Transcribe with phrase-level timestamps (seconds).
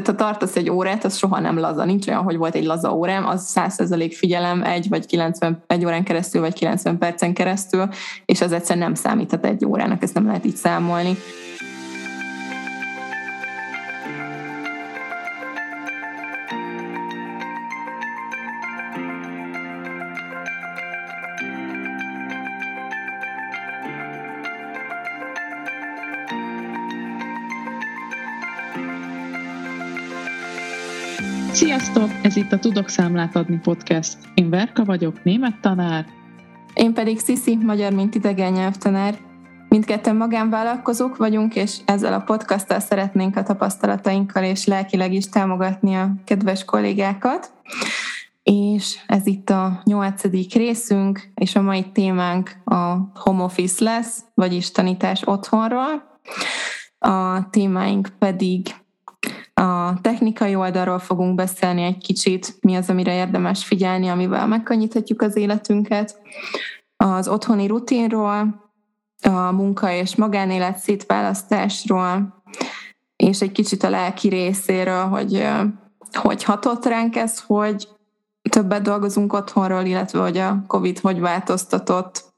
[0.00, 1.84] tehát ha tartasz egy órát, az soha nem laza.
[1.84, 6.04] Nincs olyan, hogy volt egy laza órám, az 100% figyelem egy vagy 90, egy órán
[6.04, 7.88] keresztül, vagy 90 percen keresztül,
[8.24, 11.16] és az egyszer nem számíthat egy órának, ezt nem lehet így számolni.
[32.04, 32.26] Sziasztok!
[32.26, 34.18] Ez itt a Tudok Számlát adni podcast.
[34.34, 36.06] Én Verka vagyok, német tanár.
[36.74, 39.18] Én pedig Sziszi, magyar mint idegen nyelvtanár.
[39.68, 46.14] Mindketten magánvállalkozók vagyunk, és ezzel a podcasttal szeretnénk a tapasztalatainkkal és lelkileg is támogatni a
[46.24, 47.52] kedves kollégákat.
[48.42, 54.70] És ez itt a nyolcadik részünk, és a mai témánk a home office lesz, vagyis
[54.70, 56.18] tanítás otthonról.
[56.98, 58.74] A témáink pedig
[59.54, 65.36] a technikai oldalról fogunk beszélni egy kicsit, mi az, amire érdemes figyelni, amivel megkönnyíthetjük az
[65.36, 66.20] életünket,
[66.96, 68.62] az otthoni rutinról,
[69.22, 72.42] a munka és magánélet szétválasztásról,
[73.16, 75.46] és egy kicsit a lelki részéről, hogy
[76.12, 77.88] hogy hatott ránk ez, hogy
[78.50, 82.32] többet dolgozunk otthonról, illetve hogy a COVID hogy változtatott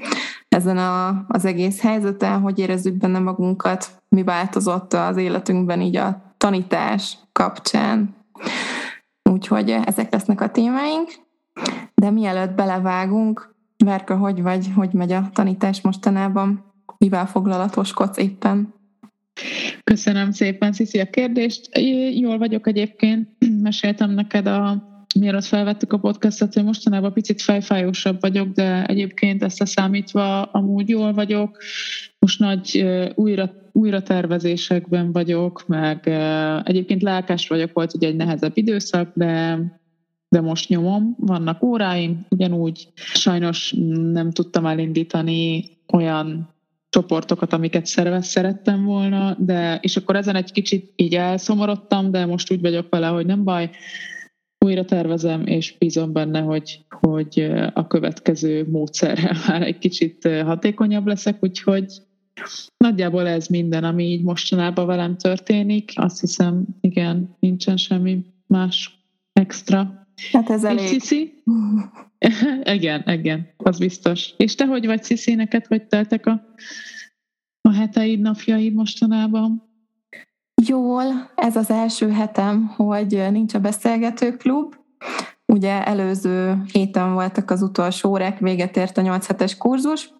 [0.48, 6.25] ezen a, az egész helyzeten, hogy érezzük benne magunkat, mi változott az életünkben így a
[6.36, 8.14] tanítás kapcsán.
[9.30, 11.10] Úgyhogy ezek lesznek a témáink.
[11.94, 16.64] De mielőtt belevágunk, Verka, hogy vagy, hogy megy a tanítás mostanában?
[16.98, 18.74] Mivel foglalatoskodsz éppen?
[19.84, 21.78] Köszönöm szépen, Sziszi, a kérdést.
[22.14, 23.28] Jól vagyok egyébként.
[23.62, 24.84] Meséltem neked a
[25.18, 30.88] mielőtt felvettük a podcastot, hogy mostanában picit fejfájósabb vagyok, de egyébként ezt a számítva amúgy
[30.88, 31.56] jól vagyok.
[32.18, 36.08] Most nagy újra, újra tervezésekben vagyok, meg
[36.64, 39.58] egyébként lelkes vagyok, volt ugye egy nehezebb időszak, de
[40.28, 43.74] de most nyomom, vannak óráim, ugyanúgy sajnos
[44.12, 46.54] nem tudtam elindítani olyan
[46.88, 52.52] csoportokat, amiket szervez szerettem volna, de és akkor ezen egy kicsit így elszomorodtam, de most
[52.52, 53.70] úgy vagyok vele, hogy nem baj,
[54.58, 61.36] újra tervezem, és bízom benne, hogy, hogy a következő módszerrel már egy kicsit hatékonyabb leszek,
[61.40, 61.92] úgyhogy
[62.76, 65.92] nagyjából ez minden, ami így mostanában velem történik.
[65.94, 68.98] Azt hiszem, igen, nincsen semmi más
[69.32, 70.06] extra.
[70.32, 70.84] Hát ez elég.
[70.84, 71.42] És Cici?
[72.76, 74.34] igen, igen, az biztos.
[74.36, 76.46] És te hogy vagy, Cici, neked hogy teltek a,
[77.60, 79.64] a heteid, napjaid mostanában?
[80.66, 84.74] Jól, ez az első hetem, hogy nincs a beszélgető klub.
[85.46, 90.10] Ugye előző héten voltak az utolsó órák, véget ért a 8 hetes kurzus,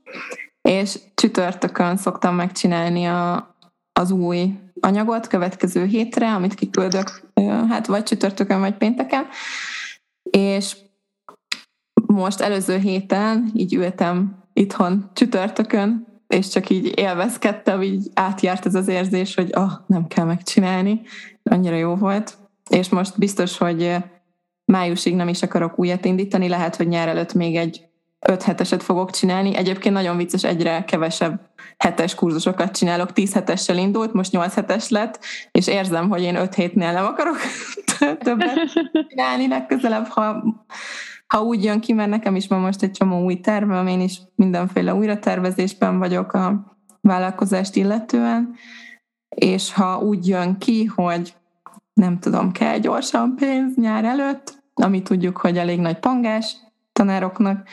[0.67, 3.55] és csütörtökön szoktam megcsinálni a,
[3.93, 7.23] az új anyagot következő hétre, amit kiküldök,
[7.69, 9.27] hát vagy csütörtökön, vagy pénteken.
[10.31, 10.77] És
[12.07, 18.89] most előző héten így ültem itthon csütörtökön, és csak így élvezkedtem, így átjárt ez az
[18.89, 21.01] érzés, hogy ah, nem kell megcsinálni.
[21.43, 22.37] Annyira jó volt.
[22.71, 23.97] És most biztos, hogy
[24.65, 27.86] májusig nem is akarok újat indítani, lehet, hogy nyár előtt még egy
[28.29, 29.57] öt heteset fogok csinálni.
[29.57, 31.41] Egyébként nagyon vicces, egyre kevesebb
[31.77, 35.19] hetes kurzusokat csinálok, tíz hetessel indult, most nyolc hetes lett,
[35.51, 37.37] és érzem, hogy én öt hétnél nem akarok
[38.25, 38.71] többet
[39.09, 40.43] csinálni legközelebb, ha
[41.27, 44.21] ha úgy jön ki, mert nekem is van most egy csomó új tervem, én is
[44.35, 48.55] mindenféle újratervezésben vagyok a vállalkozást illetően,
[49.29, 51.35] és ha úgy jön ki, hogy
[51.93, 56.57] nem tudom, kell gyorsan pénz nyár előtt, ami tudjuk, hogy elég nagy pangás
[56.93, 57.69] tanároknak,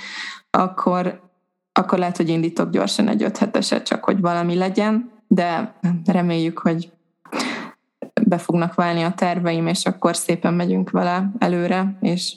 [0.57, 1.21] akkor,
[1.71, 5.75] akkor lehet, hogy indítok gyorsan egy öt heteset, csak hogy valami legyen, de
[6.05, 6.91] reméljük, hogy
[8.21, 12.35] be fognak válni a terveim, és akkor szépen megyünk vele előre, és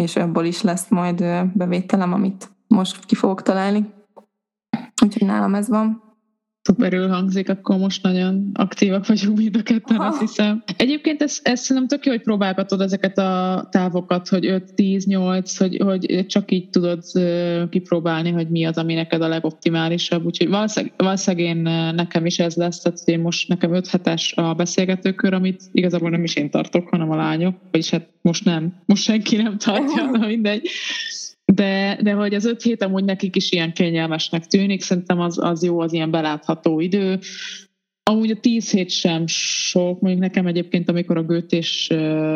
[0.00, 1.24] és abból is lesz majd
[1.54, 3.92] bevételem, amit most ki fogok találni.
[5.04, 6.02] Úgyhogy nálam ez van.
[6.62, 10.04] Szuperül hangzik, akkor most nagyon aktívak vagyunk mind a ketten, ha.
[10.04, 10.62] azt hiszem.
[10.76, 15.56] Egyébként ezt, ezt szerintem tök jó, hogy próbálgatod ezeket a távokat, hogy 5, 10, 8,
[15.56, 17.02] hogy, hogy csak így tudod
[17.70, 20.24] kipróbálni, hogy mi az, ami neked a legoptimálisabb.
[20.24, 21.62] Úgyhogy valószínűleg, valószínűleg én,
[21.94, 26.24] nekem is ez lesz, tehát én most nekem 5 hetes a beszélgetőkör, amit igazából nem
[26.24, 30.68] is én tartok, hanem a lányok, vagyis hát most nem, most senki nem tartja, mindegy
[31.54, 35.62] de, de hogy az öt hét amúgy nekik is ilyen kényelmesnek tűnik, szerintem az, az
[35.62, 37.18] jó, az ilyen belátható idő.
[38.02, 41.86] Amúgy a tíz hét sem sok, mondjuk nekem egyébként, amikor a Götés,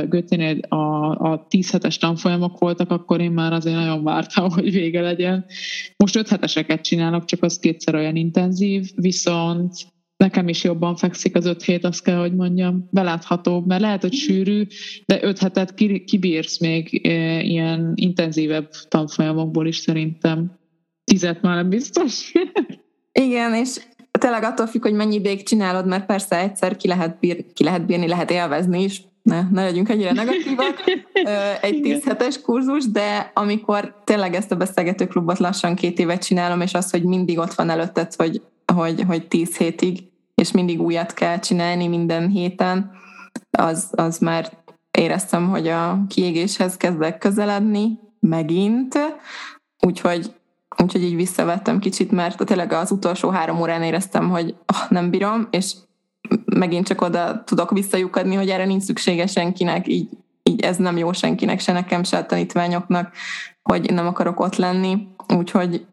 [0.09, 5.01] Göténél a, a tíz hetes tanfolyamok voltak, akkor én már azért nagyon vártam, hogy vége
[5.01, 5.45] legyen.
[5.97, 9.73] Most öt heteseket csinálok, csak az kétszer olyan intenzív, viszont
[10.25, 12.89] nekem is jobban fekszik az öt hét, azt kell, hogy mondjam.
[12.91, 14.67] Beláthatóbb, mert lehet, hogy sűrű,
[15.07, 15.75] de öt hetet
[16.05, 16.93] kibírsz még
[17.43, 20.59] ilyen intenzívebb tanfolyamokból is szerintem.
[21.05, 22.33] Tizet már nem biztos.
[23.13, 23.81] Igen, és
[24.11, 27.87] tényleg attól függ, hogy mennyi ideig csinálod, mert persze egyszer ki lehet, bír, ki lehet
[27.87, 30.83] bírni, lehet élvezni is, ne, ne legyünk ennyire negatívak,
[31.61, 36.61] egy 10 hetes kurzus, de amikor tényleg ezt a beszélgető klubot lassan két évet csinálom,
[36.61, 38.43] és az, hogy mindig ott van előtted, hogy,
[38.75, 39.99] hogy, hogy 10 hétig,
[40.35, 42.91] és mindig újat kell csinálni minden héten,
[43.51, 44.53] az, az már
[44.91, 48.99] éreztem, hogy a kiégéshez kezdek közeledni, megint,
[49.87, 50.35] úgyhogy
[50.83, 55.49] Úgyhogy így visszavettem kicsit, mert tényleg az utolsó három órán éreztem, hogy oh, nem bírom,
[55.51, 55.75] és
[56.45, 60.09] megint csak oda tudok visszajukadni, hogy erre nincs szüksége senkinek, így,
[60.43, 63.13] így ez nem jó senkinek, se nekem, se a tanítványoknak,
[63.63, 65.87] hogy nem akarok ott lenni, úgyhogy,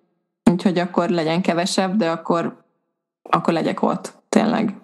[0.51, 2.65] úgyhogy akkor legyen kevesebb, de akkor,
[3.29, 4.75] akkor legyek ott, tényleg.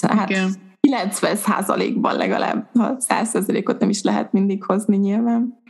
[0.00, 0.52] Hát Igen.
[0.80, 5.62] 90 százalékban legalább, ha 100 százalékot nem is lehet mindig hozni nyilván.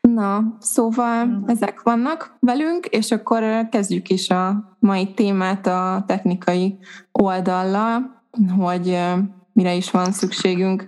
[0.00, 6.78] Na, szóval ezek vannak velünk, és akkor kezdjük is a mai témát a technikai
[7.12, 8.22] oldallal,
[8.58, 8.98] hogy
[9.52, 10.86] mire is van szükségünk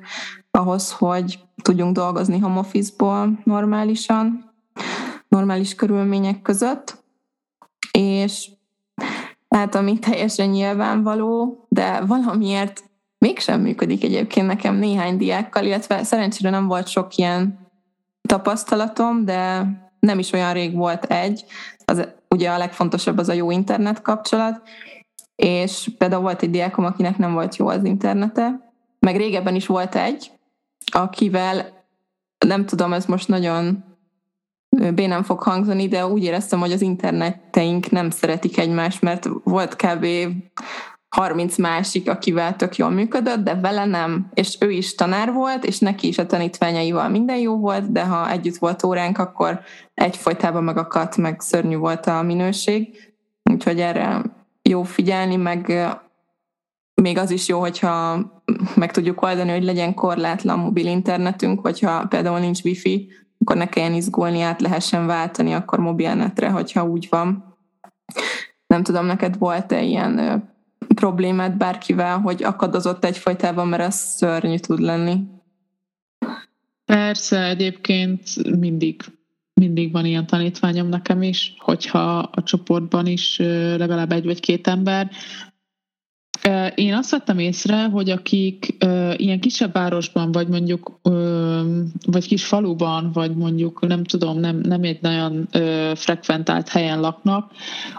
[0.50, 4.52] ahhoz, hogy tudjunk dolgozni home office-ból normálisan,
[5.28, 7.04] normális körülmények között,
[7.92, 8.50] és
[9.48, 12.84] hát ami teljesen nyilvánvaló, de valamiért
[13.18, 17.58] mégsem működik egyébként nekem néhány diákkal, illetve szerencsére nem volt sok ilyen
[18.28, 19.66] tapasztalatom, de
[20.00, 21.44] nem is olyan rég volt egy.
[21.84, 24.62] Az, ugye a legfontosabb az a jó internet kapcsolat,
[25.36, 29.94] és például volt egy diákom, akinek nem volt jó az internete, meg régebben is volt
[29.94, 30.30] egy,
[30.92, 31.86] akivel
[32.46, 33.84] nem tudom, ez most nagyon
[34.94, 40.06] bénán fog hangzani, de úgy éreztem, hogy az interneteink nem szeretik egymást, mert volt kb.
[41.08, 44.30] 30 másik, akivel tök jól működött, de vele nem.
[44.34, 48.30] És ő is tanár volt, és neki is a tanítványaival minden jó volt, de ha
[48.30, 49.60] együtt volt óránk, akkor
[49.94, 52.96] egyfolytában megakadt, meg szörnyű volt a minőség.
[53.50, 54.22] Úgyhogy erre
[54.62, 55.88] jó figyelni, meg
[57.02, 58.20] még az is jó, hogyha
[58.74, 63.94] meg tudjuk oldani, hogy legyen korlátlan mobil internetünk, hogyha például nincs wifi, akkor ne kelljen
[63.94, 67.56] izgulni, át lehessen váltani akkor mobilnetre, hogyha úgy van.
[68.66, 70.44] Nem tudom, neked volt-e ilyen
[70.94, 75.20] problémát bárkivel, hogy akadozott egyfajtában, mert ez szörnyű tud lenni.
[76.84, 78.22] Persze, egyébként
[78.58, 79.02] mindig,
[79.54, 83.38] mindig van ilyen tanítványom nekem is, hogyha a csoportban is
[83.76, 85.10] legalább egy vagy két ember,
[86.74, 88.76] én azt vettem észre, hogy akik
[89.16, 91.00] ilyen kisebb városban, vagy mondjuk,
[92.06, 95.48] vagy kis faluban, vagy mondjuk nem tudom, nem, nem egy nagyon
[95.94, 97.50] frekventált helyen laknak,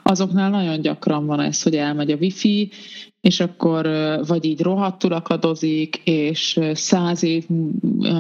[0.04, 2.72] azoknál nagyon gyakran van ez, hogy elmegy a wifi,
[3.22, 3.90] és akkor
[4.28, 7.46] vagy így rohadtul akadozik, és száz év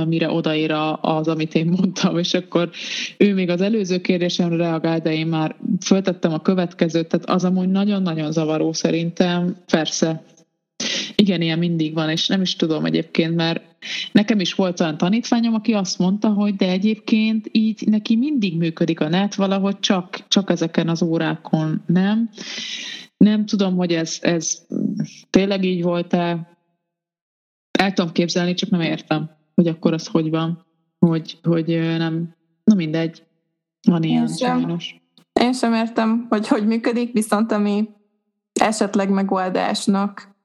[0.07, 2.69] mire odaér az, amit én mondtam, és akkor
[3.17, 5.55] ő még az előző kérdésemre reagál, de én már
[5.85, 10.23] föltettem a következőt, tehát az amúgy nagyon-nagyon zavaró szerintem, persze.
[11.15, 13.63] Igen, ilyen mindig van, és nem is tudom egyébként, mert
[14.11, 18.99] nekem is volt olyan tanítványom, aki azt mondta, hogy de egyébként így neki mindig működik
[18.99, 22.29] a net, valahogy csak, csak ezeken az órákon nem.
[23.23, 24.65] Nem tudom, hogy ez, ez
[25.29, 26.57] tényleg így volt-e.
[27.71, 30.65] El tudom képzelni, csak nem értem, hogy akkor az hogy van.
[30.99, 33.23] Hogy, hogy nem, na mindegy,
[33.87, 35.01] van ilyen én sem, sajnos.
[35.33, 37.89] Én sem értem, hogy hogy működik, viszont ami
[38.53, 40.35] esetleg megoldásnak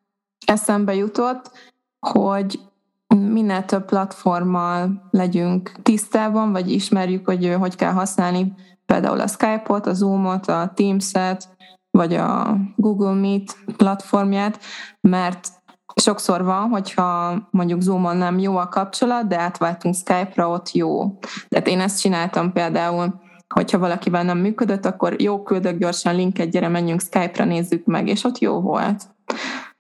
[0.47, 1.50] eszembe jutott,
[1.99, 2.61] hogy
[3.07, 8.54] minél több platformmal legyünk tisztában, vagy ismerjük, hogy hogy kell használni
[8.87, 11.49] például a Skype-ot, a Zoom-ot, a Teams-et,
[11.95, 14.61] vagy a Google Meet platformját,
[15.01, 15.49] mert
[15.95, 21.19] sokszor van, hogyha mondjuk Zoom-on nem jó a kapcsolat, de átváltunk Skype-ra, ott jó.
[21.49, 23.21] Tehát én ezt csináltam például,
[23.55, 28.25] hogyha valakivel nem működött, akkor jó, küldök gyorsan linket, gyere, menjünk Skype-ra, nézzük meg, és
[28.25, 29.03] ott jó volt.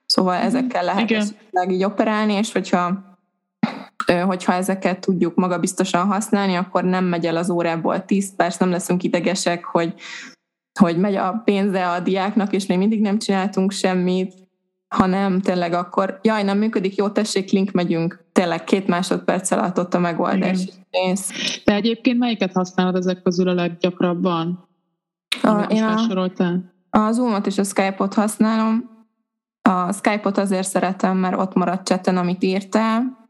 [0.06, 0.46] Szóval mhm.
[0.46, 3.12] ezekkel lehet esetleg így operálni, és hogyha
[4.26, 9.02] hogyha ezeket tudjuk magabiztosan használni, akkor nem megy el az órából 10 perc, nem leszünk
[9.02, 9.94] idegesek, hogy
[10.80, 14.34] hogy megy a pénze a diáknak, és még mindig nem csináltunk semmit,
[14.88, 18.24] hanem tényleg akkor, jaj, nem működik, jó, tessék, link, megyünk.
[18.32, 20.68] Tényleg két másodperc alatt ott a megoldás.
[20.90, 21.30] Pénz.
[21.64, 24.68] De egyébként melyiket használod ezek közül a leggyakrabban?
[25.42, 26.30] A, én a,
[26.90, 28.90] a Zoom-ot és a Skype-ot használom.
[29.62, 33.28] A Skype-ot azért szeretem, mert ott maradt chatten, amit írtál,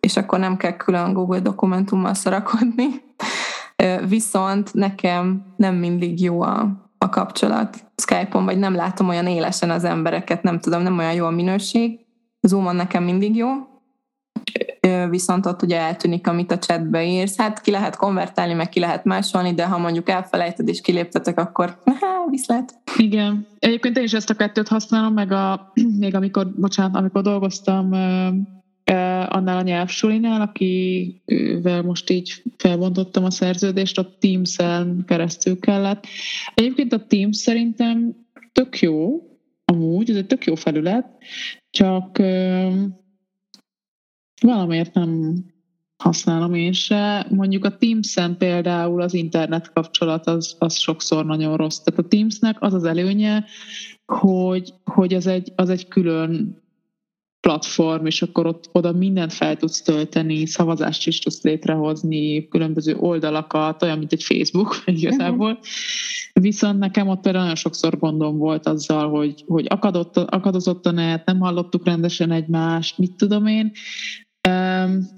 [0.00, 2.86] és akkor nem kell külön Google dokumentummal szarakodni.
[4.08, 6.83] Viszont nekem nem mindig jó a
[7.14, 11.30] kapcsolat Skype-on, vagy nem látom olyan élesen az embereket, nem tudom, nem olyan jó a
[11.30, 11.98] minőség.
[12.40, 13.48] Zoom-on nekem mindig jó,
[15.10, 17.36] viszont ott ugye eltűnik, amit a chatbe írsz.
[17.36, 21.78] Hát ki lehet konvertálni, meg ki lehet másolni, de ha mondjuk elfelejted és kiléptetek, akkor
[22.00, 22.74] há, viszlát.
[22.96, 23.46] Igen.
[23.58, 27.92] Egyébként én is ezt a kettőt használom, meg a, még amikor, bocsánat, amikor dolgoztam
[29.28, 36.06] annál a nyelvsulinál, akivel most így felbontottam a szerződést, a Teams-en keresztül kellett.
[36.54, 38.16] Egyébként a Teams szerintem
[38.52, 39.22] tök jó,
[39.64, 41.06] amúgy, ez egy tök jó felület,
[41.70, 42.18] csak
[44.40, 45.44] valamiért nem
[45.96, 47.26] használom én se.
[47.30, 51.78] Mondjuk a Teams-en például az internet kapcsolat az, az sokszor nagyon rossz.
[51.78, 53.44] Tehát a Teamsnek az az előnye,
[54.06, 56.62] hogy, hogy az, egy, az egy külön
[57.44, 63.82] platform, és akkor ott oda mindent fel tudsz tölteni, szavazást is tudsz létrehozni, különböző oldalakat,
[63.82, 65.50] olyan, mint egy Facebook igazából.
[65.50, 65.64] Uh-huh.
[66.32, 71.26] Viszont nekem ott például nagyon sokszor gondom volt azzal, hogy, hogy akadott, akadozott a net,
[71.26, 73.72] nem hallottuk rendesen egymást, mit tudom én,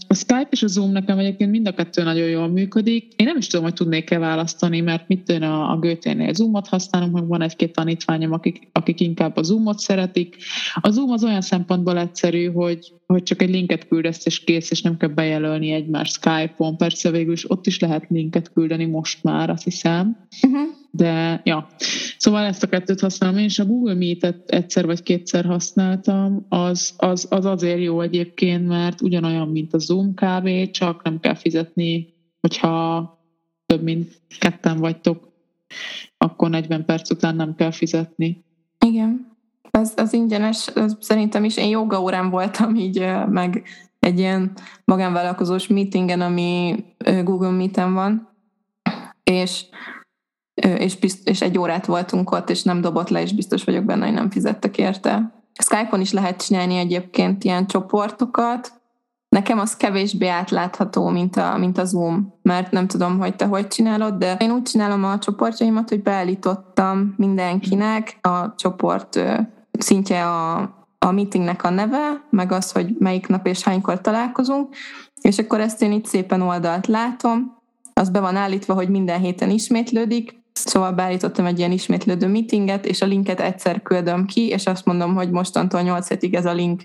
[0.08, 3.12] a Skype és a Zoom nekem egyébként mind a kettő nagyon jól működik.
[3.16, 7.12] Én nem is tudom, hogy tudnék-e választani, mert mit tűn a, a Goethe-nél Zoomot használom,
[7.12, 10.36] hogy van egy-két tanítványom, akik, akik inkább a Zoomot szeretik.
[10.80, 14.82] A Zoom az olyan szempontból egyszerű, hogy, hogy csak egy linket küldesz és kész, és
[14.82, 16.76] nem kell bejelölni egymást Skype-on.
[16.76, 20.16] Persze végül is ott is lehet linket küldeni most már, azt hiszem.
[20.42, 20.68] Uh-huh.
[20.96, 21.66] De, ja.
[22.18, 23.38] Szóval ezt a kettőt használom.
[23.38, 26.46] Én is a Google Meet-et egyszer vagy kétszer használtam.
[26.48, 31.34] Az, az, az azért jó egyébként, mert ugyanolyan, mint a Zoom kávé, csak nem kell
[31.34, 33.10] fizetni, hogyha
[33.66, 35.28] több mint ketten vagytok,
[36.18, 38.44] akkor 40 perc után nem kell fizetni.
[38.86, 39.34] Igen.
[39.70, 43.62] Az, az ingyenes, az szerintem is én joga órán voltam így, meg
[43.98, 44.52] egy ilyen
[44.84, 46.84] magánvállalkozós meetingen, ami
[47.24, 48.28] Google Meet-en van,
[49.24, 49.64] és
[50.74, 54.04] és, bizt, és egy órát voltunk ott, és nem dobott le, és biztos vagyok benne,
[54.04, 55.34] hogy nem fizettek érte.
[55.62, 58.72] Skype-on is lehet csinálni egyébként ilyen csoportokat.
[59.28, 63.66] Nekem az kevésbé átlátható, mint a, mint a Zoom, mert nem tudom, hogy te hogy
[63.66, 69.20] csinálod, de én úgy csinálom a csoportjaimat, hogy beállítottam mindenkinek a csoport
[69.78, 70.56] szintje a,
[70.98, 74.74] a meetingnek a neve, meg az, hogy melyik nap és hánykor találkozunk,
[75.20, 77.56] és akkor ezt én itt szépen oldalt látom,
[77.92, 83.02] az be van állítva, hogy minden héten ismétlődik, Szóval beállítottam egy ilyen ismétlődő meetinget, és
[83.02, 86.82] a linket egyszer küldöm ki, és azt mondom, hogy mostantól 8 hétig ez a link.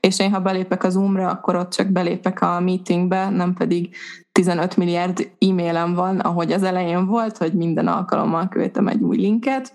[0.00, 3.96] És én, ha belépek az Zoom-ra, akkor ott csak belépek a meetingbe, nem pedig
[4.32, 9.74] 15 milliárd e-mailem van, ahogy az elején volt, hogy minden alkalommal küldtem egy új linket.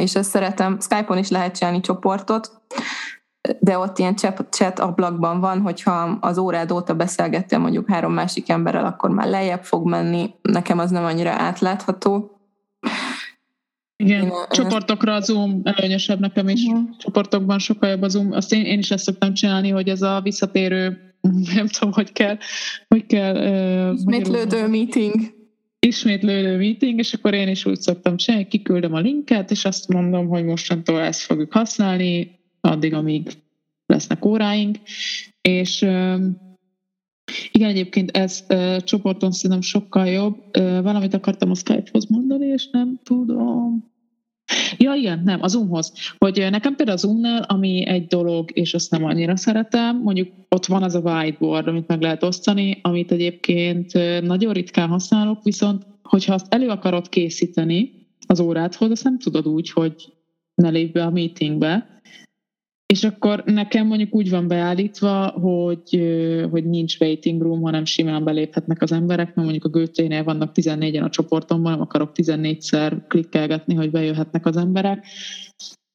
[0.00, 0.80] És ezt szeretem.
[0.80, 2.62] Skype-on is lehet csinálni csoportot,
[3.58, 4.16] de ott ilyen
[4.50, 9.64] chat, ablakban van, hogyha az órád óta beszélgettél mondjuk három másik emberrel, akkor már lejjebb
[9.64, 10.30] fog menni.
[10.42, 12.36] Nekem az nem annyira átlátható.
[13.96, 16.64] Igen, én, csoportokra a Zoom előnyösebb nekem is.
[16.64, 16.96] Uh-huh.
[16.98, 18.32] Csoportokban sokkal jobb a Zoom.
[18.32, 21.14] Azt én, én is ezt szoktam csinálni, hogy ez a visszatérő,
[21.54, 22.36] nem tudom, hogy kell,
[22.88, 23.34] hogy kell.
[23.36, 25.14] Uh, Ismétlődő meeting.
[25.78, 30.28] Ismétlődő meeting, és akkor én is úgy szoktam csinálni, kiküldöm a linket, és azt mondom,
[30.28, 33.30] hogy mostantól ezt fogjuk használni, addig, amíg
[33.86, 34.78] lesznek óráink,
[35.40, 35.84] és
[37.52, 40.36] igen, egyébként ez uh, csoporton szerintem sokkal jobb.
[40.58, 43.90] Uh, valamit akartam a Skype-hoz mondani, és nem tudom.
[44.76, 45.92] Ja, igen, nem, a Zoomhoz.
[46.18, 50.66] Hogy nekem például a Zoomnál, ami egy dolog, és azt nem annyira szeretem, mondjuk ott
[50.66, 53.92] van az a whiteboard, amit meg lehet osztani, amit egyébként
[54.22, 57.92] nagyon ritkán használok, viszont hogyha azt elő akarod készíteni
[58.26, 60.12] az órádhoz, azt nem tudod úgy, hogy
[60.54, 62.00] ne lépj be a meetingbe,
[62.92, 66.00] és akkor nekem mondjuk úgy van beállítva, hogy,
[66.50, 71.04] hogy nincs waiting room, hanem simán beléphetnek az emberek, mert mondjuk a Göténél vannak 14-en
[71.04, 75.06] a csoportomban, nem akarok 14-szer klikkelgetni, hogy bejöhetnek az emberek.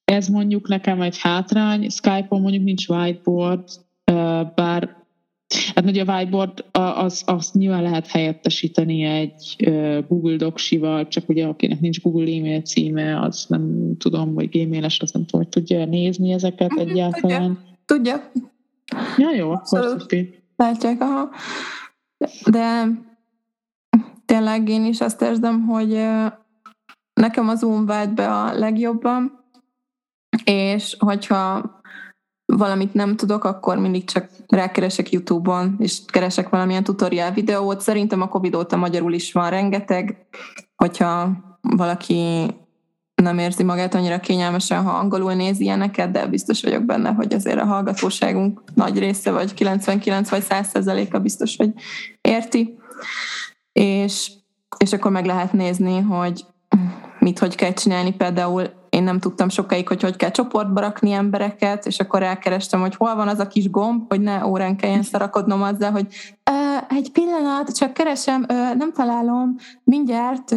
[0.03, 3.69] Ez mondjuk nekem egy hátrány, Skype-on mondjuk nincs whiteboard,
[4.55, 5.05] bár
[5.75, 9.69] Hát ugye a whiteboard az, azt nyilván lehet helyettesíteni egy
[10.07, 15.11] Google Docs-ival, csak ugye akinek nincs Google e-mail címe, az nem tudom, vagy gmail-es, az
[15.11, 17.59] nem tudom, hogy tudja nézni ezeket mhm, egyáltalán.
[17.85, 18.31] Tudja.
[18.31, 18.45] tudja.
[19.17, 20.05] Ja, jó, akkor
[20.55, 21.29] Látják, aha.
[22.49, 22.87] De
[24.25, 26.05] tényleg én is azt érzem, hogy
[27.13, 29.43] nekem az Zoom vált be a legjobban,
[30.43, 31.76] és hogyha
[32.55, 37.81] valamit nem tudok, akkor mindig csak rákeresek YouTube-on, és keresek valamilyen tutorial videót.
[37.81, 40.27] Szerintem a Covid óta magyarul is van rengeteg,
[40.75, 41.29] hogyha
[41.61, 42.45] valaki
[43.15, 47.59] nem érzi magát annyira kényelmesen, ha angolul néz ilyeneket, de biztos vagyok benne, hogy azért
[47.59, 51.73] a hallgatóságunk nagy része, vagy 99 vagy 100 a biztos, hogy
[52.21, 52.77] érti.
[53.71, 54.31] És,
[54.77, 56.45] és akkor meg lehet nézni, hogy
[57.19, 58.13] mit hogy kell csinálni.
[58.13, 62.95] Például én nem tudtam sokáig, hogy hogy kell csoportba rakni embereket, és akkor elkerestem, hogy
[62.95, 66.07] hol van az a kis gomb, hogy ne órán kelljen szarakodnom azzal, hogy
[66.89, 68.45] egy pillanat, csak keresem,
[68.77, 70.55] nem találom, mindjárt,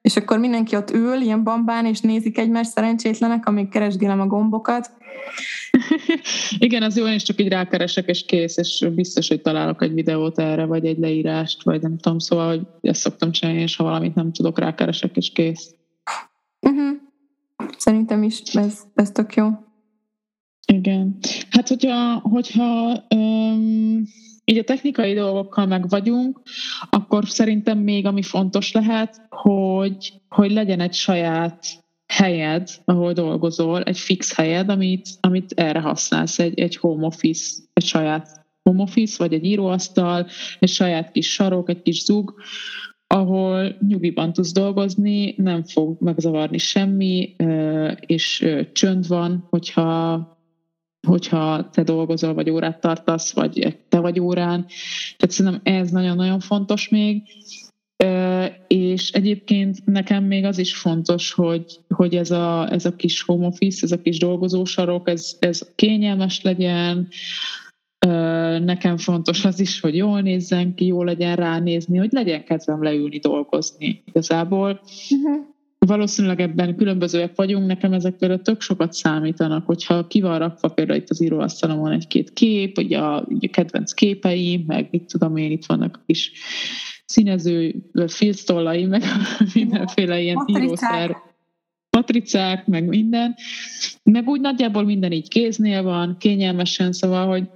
[0.00, 4.90] és akkor mindenki ott ül, ilyen bambán, és nézik egymást szerencsétlenek, amíg keresgélem a gombokat.
[6.58, 9.94] Igen, az jó, én is csak így rákeresek, és kész, és biztos, hogy találok egy
[9.94, 13.84] videót erre, vagy egy leírást, vagy nem tudom, szóval, hogy ezt szoktam csinálni, és ha
[13.84, 15.74] valamit nem tudok, rákeresek, és kész.
[17.90, 19.48] Szerintem is ez, ez tök jó.
[20.66, 21.18] Igen.
[21.50, 24.04] Hát, hogyha, hogyha um,
[24.44, 26.40] így a technikai dolgokkal meg vagyunk,
[26.90, 31.66] akkor szerintem még ami fontos lehet, hogy, hogy legyen egy saját
[32.06, 37.84] helyed, ahol dolgozol, egy fix helyed, amit, amit erre használsz, egy, egy home office, egy
[37.84, 40.26] saját home office, vagy egy íróasztal,
[40.58, 42.34] egy saját kis sarok, egy kis zug,
[43.12, 47.36] ahol nyugiban tudsz dolgozni, nem fog megzavarni semmi,
[48.00, 50.28] és csönd van, hogyha
[51.06, 54.66] hogyha te dolgozol, vagy órát tartasz, vagy te vagy órán.
[55.16, 57.22] Tehát szerintem ez nagyon-nagyon fontos még.
[58.66, 63.46] És egyébként nekem még az is fontos, hogy, hogy ez, a, ez a kis home
[63.46, 67.08] office, ez a kis dolgozósarok, ez, ez kényelmes legyen,
[68.64, 73.18] nekem fontos az is, hogy jól nézzen ki, jól legyen ránézni, hogy legyen kedvem leülni,
[73.18, 74.80] dolgozni igazából.
[75.10, 75.46] Uh-huh.
[75.86, 80.98] Valószínűleg ebben különbözőek vagyunk, nekem ezek például tök sokat számítanak, hogyha ki van rakva például
[80.98, 85.66] itt az íróasztalomon egy-két kép, vagy a, a kedvenc képeim, meg mit tudom én, itt
[85.66, 86.32] vannak a kis
[87.04, 87.74] színező
[88.06, 89.02] filctollai, meg
[89.54, 91.16] mindenféle ilyen írószer
[91.90, 93.34] matricák, meg minden,
[94.02, 97.48] meg úgy nagyjából minden így kéznél van, kényelmesen, szóval, hogy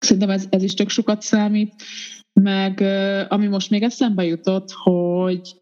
[0.00, 1.74] Szerintem ez, ez is tök sokat számít,
[2.32, 2.80] meg
[3.28, 5.58] ami most még eszembe jutott, hogy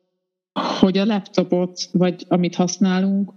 [0.80, 3.32] hogy a laptopot, vagy amit használunk,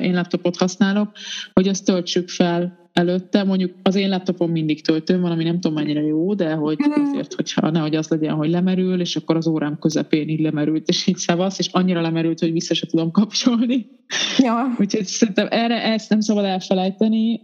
[0.00, 1.12] én laptopot használok,
[1.52, 5.72] hogy azt töltsük fel előtte, mondjuk az én laptopom mindig töltőm van, ami nem tudom
[5.72, 7.00] mennyire jó, de hogy mhm.
[7.00, 11.06] azért, hogyha nehogy az legyen, hogy lemerül, és akkor az órám közepén így lemerült, és
[11.06, 13.86] így szavasz, és annyira lemerült, hogy vissza se tudom kapcsolni.
[14.38, 14.66] Ja.
[14.80, 17.40] Úgyhogy szerintem erre ezt nem szabad elfelejteni.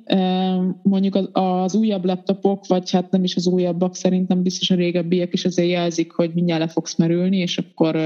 [0.82, 5.32] Mondjuk az, az újabb laptopok, vagy hát nem is az újabbak, szerintem biztos a régebbiek
[5.32, 7.96] is azért jelzik, hogy mindjárt le fogsz merülni, és akkor,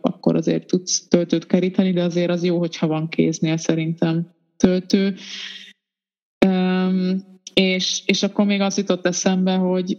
[0.00, 5.14] akkor azért tudsz töltőt keríteni, de azért az jó, hogyha van kéznél szerintem töltő.
[7.54, 9.98] És, és akkor még az jutott eszembe, hogy,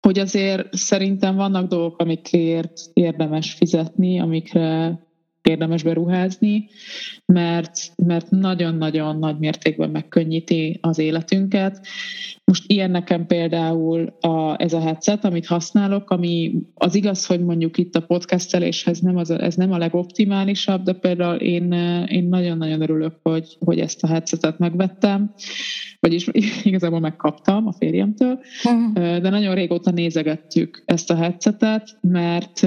[0.00, 4.98] hogy azért szerintem vannak dolgok, amikért érdemes fizetni, amikre
[5.48, 6.68] érdemes beruházni,
[7.26, 11.86] mert, mert nagyon-nagyon nagy mértékben megkönnyíti az életünket.
[12.44, 17.78] Most ilyen nekem például a, ez a headset, amit használok, ami az igaz, hogy mondjuk
[17.78, 21.72] itt a podcasteléshez nem az, ez nem a legoptimálisabb, de például én,
[22.08, 25.34] én nagyon-nagyon örülök, hogy, hogy ezt a headsetet megvettem,
[26.00, 26.28] vagyis
[26.62, 28.92] igazából megkaptam a férjemtől, mhm.
[28.94, 32.62] de nagyon régóta nézegettük ezt a headsetet, mert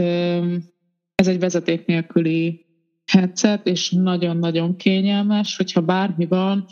[1.15, 2.66] ez egy vezeték nélküli
[3.11, 6.65] headset, és nagyon-nagyon kényelmes, hogyha bármi van,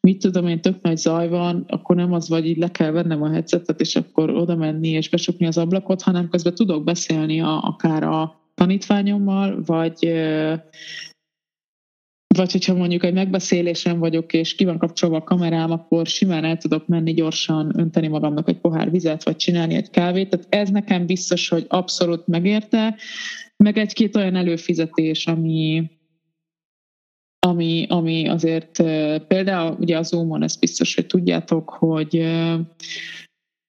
[0.00, 3.22] mit tudom én, tök nagy zaj van, akkor nem az vagy, így le kell vennem
[3.22, 7.62] a headsetet, és akkor oda menni és becsukni az ablakot, hanem közben tudok beszélni a,
[7.62, 10.12] akár a tanítványommal, vagy
[12.38, 16.56] vagy hogyha mondjuk egy megbeszélésen vagyok, és ki van kapcsolva a kamerám, akkor simán el
[16.56, 20.28] tudok menni gyorsan, önteni magamnak egy pohár vizet, vagy csinálni egy kávét.
[20.28, 22.96] Tehát ez nekem biztos, hogy abszolút megérte,
[23.56, 25.90] meg egy-két olyan előfizetés, ami,
[27.46, 28.82] ami, ami azért
[29.26, 32.26] például ugye a Zoom-on ezt biztos, hogy tudjátok, hogy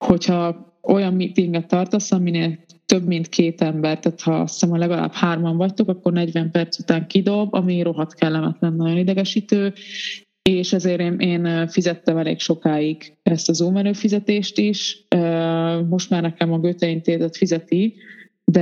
[0.05, 5.58] hogyha olyan meetinget tartasz, aminél több mint két ember, tehát ha azt hiszem, legalább hárman
[5.58, 9.73] vagytok, akkor 40 perc után kidob, ami rohadt kellemetlen, nagyon idegesítő,
[10.41, 15.06] és ezért én, én fizettem elég sokáig ezt a Zoom előfizetést is.
[15.89, 17.95] Most már nekem a Goethe Intézet fizeti,
[18.45, 18.62] de,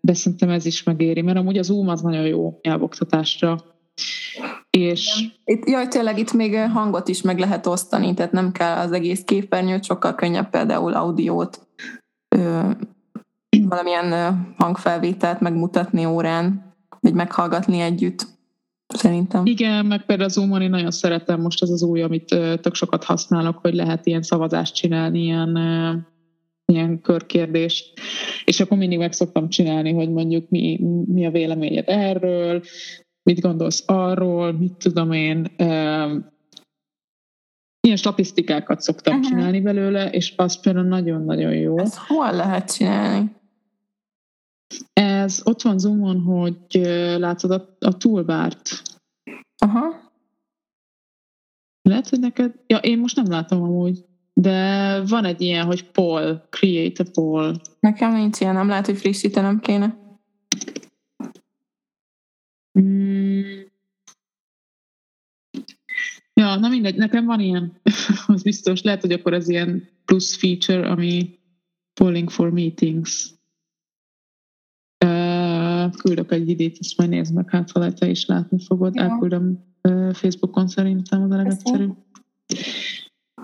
[0.00, 3.64] de szerintem ez is megéri, mert amúgy az Zoom az nagyon jó nyelvoktatásra.
[4.70, 5.28] És...
[5.44, 9.22] Itt, jaj, tényleg itt még hangot is meg lehet osztani, tehát nem kell az egész
[9.24, 11.66] képernyőt, sokkal könnyebb például audiót,
[13.60, 18.26] valamilyen hangfelvételt megmutatni órán, vagy meghallgatni együtt.
[18.86, 19.46] Szerintem.
[19.46, 22.24] Igen, meg például a Zoom-on én nagyon szeretem most ez az új, amit
[22.60, 25.56] tök sokat használok, hogy lehet ilyen szavazást csinálni, ilyen
[26.72, 27.92] ilyen körkérdést,
[28.44, 32.62] és akkor mindig meg szoktam csinálni, hogy mondjuk mi, mi a véleményed erről,
[33.22, 35.54] mit gondolsz arról, mit tudom én,
[37.80, 39.30] ilyen statisztikákat szoktam uh-huh.
[39.30, 41.78] csinálni belőle, és az például nagyon-nagyon jó.
[41.78, 43.40] Ezt hol lehet csinálni?
[45.22, 46.80] Ez ott van Zoomon, hogy
[47.18, 48.82] látod a, a toolbart.
[49.58, 50.10] Aha.
[51.82, 52.54] Lehet, hogy neked...
[52.66, 54.04] Ja, én most nem látom amúgy.
[54.34, 57.54] De van egy ilyen, hogy poll, create a poll.
[57.80, 60.00] Nekem nincs ilyen, nem lehet, hogy frissítenem kéne.
[62.80, 63.60] Mm.
[66.34, 67.80] Ja, na mindegy, nekem van ilyen,
[68.26, 68.82] az biztos.
[68.82, 71.38] Lehet, hogy akkor ez ilyen plusz feature, ami
[71.94, 73.30] polling for meetings.
[75.92, 78.94] Uh, küldök egy idét, ezt majd nézd meg, hát ha te is látni fogod.
[78.94, 79.02] Ja.
[79.02, 79.64] Elküldöm
[80.12, 81.94] Facebookon szerintem, az a legegyszerűbb.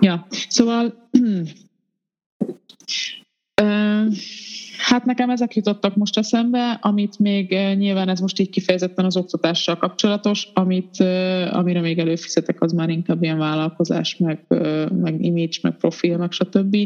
[0.01, 0.95] Ja, szóval
[4.79, 9.77] Hát nekem ezek jutottak most eszembe, amit még nyilván ez most így kifejezetten az oktatással
[9.77, 11.01] kapcsolatos, amit,
[11.51, 14.45] amire még előfizetek, az már inkább ilyen vállalkozás, meg,
[15.01, 16.77] meg image, meg profil, meg stb.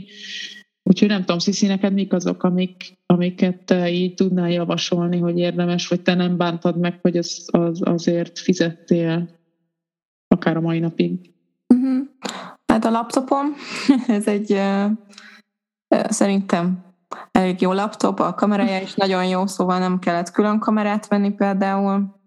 [0.83, 6.03] Úgyhogy nem tudom, Sziszi, neked mik azok, amik, amiket így tudnál javasolni, hogy érdemes, vagy
[6.03, 9.29] te nem bántad meg, hogy az, az, azért fizettél
[10.29, 11.33] akár a mai napig?
[11.75, 12.07] Uh-huh.
[12.67, 13.47] Hát a laptopom,
[14.07, 14.61] ez egy
[16.09, 16.85] szerintem
[17.31, 22.21] elég jó laptop, a kamerája is nagyon jó, szóval nem kellett külön kamerát venni például.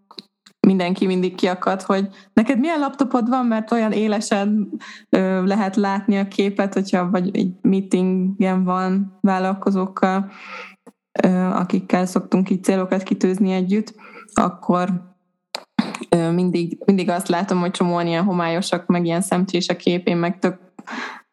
[0.66, 4.70] Mindenki mindig kiakad, hogy neked milyen laptopod van, mert olyan élesen
[5.10, 10.32] ö, lehet látni a képet, hogyha vagy egy meetingen van vállalkozókkal,
[11.24, 13.94] ö, akikkel szoktunk így célokat kitűzni együtt,
[14.34, 14.90] akkor
[16.10, 20.18] ö, mindig, mindig azt látom, hogy csomóan ilyen homályosak, meg ilyen szemcsés a kép, én
[20.18, 20.58] meg tök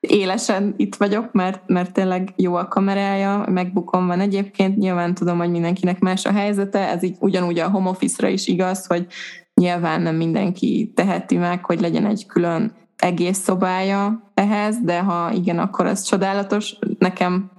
[0.08, 5.50] élesen itt vagyok, mert, mert tényleg jó a kamerája, megbukom van egyébként, nyilván tudom, hogy
[5.50, 9.06] mindenkinek más a helyzete, ez így ugyanúgy a home office-ra is igaz, hogy
[9.54, 15.58] nyilván nem mindenki teheti meg, hogy legyen egy külön egész szobája ehhez, de ha igen,
[15.58, 16.76] akkor ez csodálatos.
[16.98, 17.50] Nekem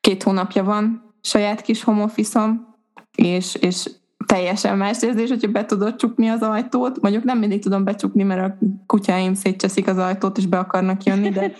[0.00, 2.76] két hónapja van saját kis home office-om,
[3.16, 3.90] és, és
[4.30, 7.00] teljesen más érzés, hogyha be tudod csukni az ajtót.
[7.00, 11.28] Mondjuk nem mindig tudom becsukni, mert a kutyáim szétcseszik az ajtót, és be akarnak jönni,
[11.28, 11.52] de,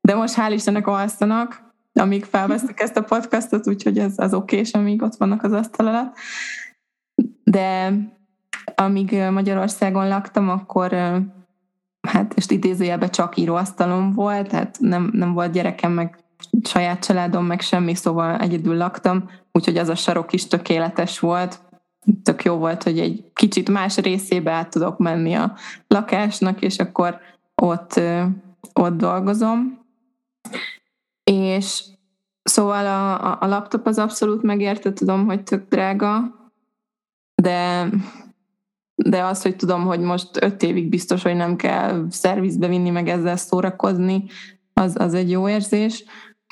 [0.00, 4.72] de most hál' Istennek alszanak, amíg felvesznek ezt a podcastot, úgyhogy ez az oké, és
[4.72, 6.16] amíg ott vannak az asztal alatt.
[7.44, 7.92] De
[8.74, 10.92] amíg Magyarországon laktam, akkor
[12.00, 16.18] hát, és idézőjelben csak íróasztalom volt, tehát nem, nem volt gyerekem, meg
[16.62, 21.64] saját családom, meg semmi, szóval egyedül laktam, úgyhogy az a sarok is tökéletes volt,
[22.22, 25.54] tök jó volt, hogy egy kicsit más részébe át tudok menni a
[25.88, 27.20] lakásnak, és akkor
[27.54, 28.00] ott,
[28.72, 29.84] ott dolgozom.
[31.24, 31.84] És
[32.42, 36.34] szóval a, a laptop az abszolút megérte, tudom, hogy tök drága,
[37.42, 37.88] de,
[38.94, 43.08] de az, hogy tudom, hogy most öt évig biztos, hogy nem kell szervizbe vinni, meg
[43.08, 44.24] ezzel szórakozni,
[44.72, 46.04] az, az egy jó érzés.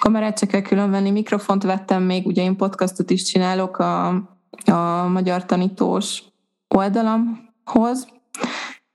[0.02, 4.22] Kamerát se kell külön venni, mikrofont vettem még, ugye én podcastot is csinálok a
[4.70, 6.22] a magyar tanítós
[6.68, 8.06] oldalamhoz,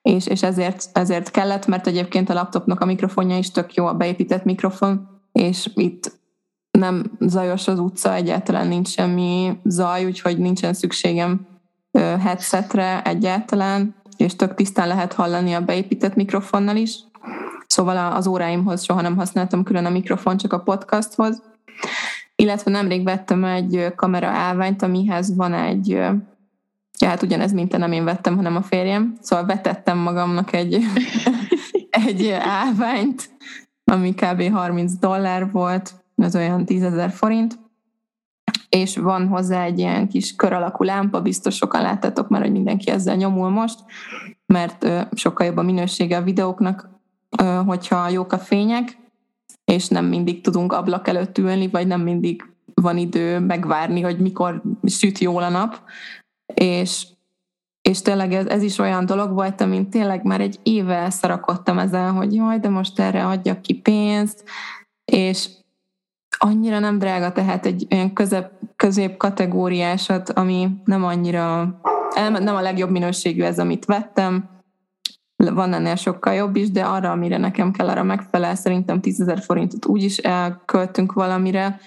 [0.02, 3.94] és, és ezért, ezért kellett, mert egyébként a laptopnak a mikrofonja is tök jó, a
[3.94, 6.18] beépített mikrofon, és itt
[6.72, 11.48] nem zajos az utca, egyáltalán nincs semmi zaj, úgyhogy nincsen szükségem
[12.20, 17.00] headsetre egyáltalán, és tök tisztán lehet hallani a beépített mikrofonnal is.
[17.68, 21.42] Szóval az óráimhoz soha nem használtam külön a mikrofon, csak a podcasthoz
[22.40, 28.04] illetve nemrég vettem egy kamera állványt, amihez van egy, ja hát ugyanez, mint nem én
[28.04, 30.84] vettem, hanem a férjem, szóval vetettem magamnak egy,
[32.08, 33.30] egy állványt,
[33.84, 34.52] ami kb.
[34.52, 37.60] 30 dollár volt, ez olyan 10 ezer forint,
[38.70, 42.90] és van hozzá egy ilyen kis kör alakú lámpa, biztos sokan láttatok már, hogy mindenki
[42.90, 43.80] ezzel nyomul most,
[44.46, 46.90] mert sokkal jobb a minősége a videóknak,
[47.66, 48.98] hogyha jók a fények,
[49.72, 54.62] és nem mindig tudunk ablak előtt ülni, vagy nem mindig van idő megvárni, hogy mikor
[54.86, 55.82] süt jól a nap.
[56.54, 57.08] És,
[57.82, 62.12] és tényleg ez, ez is olyan dolog volt, amin tényleg már egy éve szarakodtam ezen,
[62.12, 64.44] hogy jaj, de most erre adjak ki pénzt,
[65.12, 65.50] és
[66.38, 71.76] annyira nem drága, tehát egy olyan közep, közép kategóriásat, ami nem annyira,
[72.16, 74.59] nem a legjobb minőségű ez, amit vettem,
[75.48, 79.40] van ennél sokkal jobb is, de arra, amire nekem kell, arra megfelel, szerintem 10 ezer
[79.40, 81.80] forintot úgyis elköltünk valamire,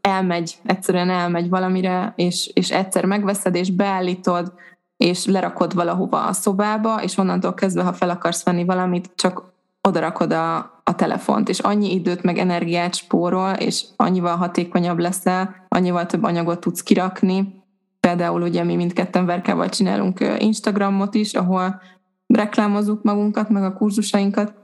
[0.00, 4.52] elmegy, egyszerűen elmegy valamire, és, és egyszer megveszed, és beállítod,
[4.96, 9.42] és lerakod valahova a szobába, és onnantól kezdve, ha fel akarsz venni valamit, csak
[9.80, 16.06] odarakod a, a telefont, és annyi időt meg energiát spórol, és annyival hatékonyabb leszel, annyival
[16.06, 17.64] több anyagot tudsz kirakni.
[18.00, 21.80] Például ugye mi mindketten Verkával csinálunk Instagramot is, ahol
[22.26, 24.54] reklámozzuk magunkat, meg a kurzusainkat,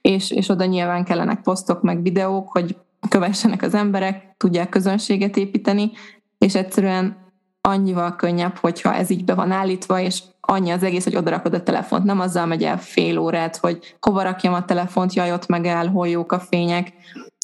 [0.00, 2.76] és, és oda nyilván kellenek posztok, meg videók, hogy
[3.08, 5.90] kövessenek az emberek, tudják közönséget építeni,
[6.38, 7.16] és egyszerűen
[7.60, 11.62] annyival könnyebb, hogyha ez így be van állítva, és annyi az egész, hogy odarakod a
[11.62, 12.04] telefont.
[12.04, 15.88] Nem azzal megy el fél órát, hogy hova rakjam a telefont, jaj, ott meg el,
[15.88, 16.92] hol jók a fények,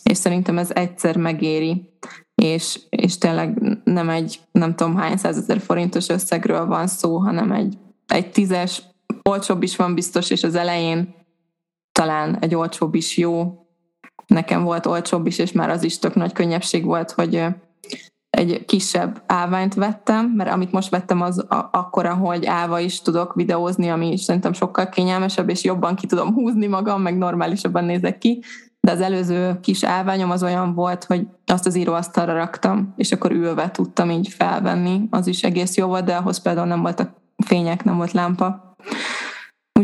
[0.03, 1.93] és szerintem ez egyszer megéri.
[2.35, 7.79] És, és tényleg nem egy nem tudom hány százezer forintos összegről van szó, hanem egy,
[8.07, 8.83] egy tízes,
[9.29, 11.15] olcsóbb is van biztos, és az elején
[11.93, 13.67] talán egy olcsóbb is jó.
[14.27, 17.47] Nekem volt olcsóbb is, és már az is tök nagy könnyebbség volt, hogy
[18.31, 23.35] egy kisebb állványt vettem, mert amit most vettem az a, akkora, hogy állva is tudok
[23.35, 28.19] videózni, ami is szerintem sokkal kényelmesebb, és jobban ki tudom húzni magam, meg normálisabban nézek
[28.19, 28.43] ki,
[28.81, 33.33] de az előző kis állványom az olyan volt, hogy azt az íróasztalra raktam, és akkor
[33.33, 37.11] ülve tudtam így felvenni, az is egész jó volt, de ahhoz például nem voltak
[37.45, 38.77] fények, nem volt lámpa.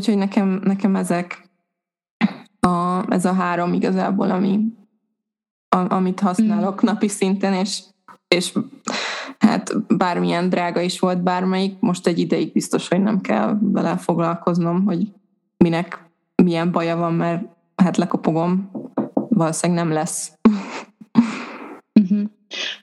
[0.01, 1.49] Úgyhogy nekem, nekem ezek
[2.61, 4.61] a, ez a három igazából, ami,
[5.69, 6.87] a, amit használok mm.
[6.87, 7.83] napi szinten, és
[8.29, 8.53] és
[9.39, 14.85] hát bármilyen drága is volt bármelyik, most egy ideig biztos, hogy nem kell vele foglalkoznom,
[14.85, 15.13] hogy
[15.57, 16.11] minek
[16.43, 17.45] milyen baja van, mert
[17.77, 18.71] hát lekopogom,
[19.29, 20.33] valószínűleg nem lesz.
[22.01, 22.23] Uh-huh.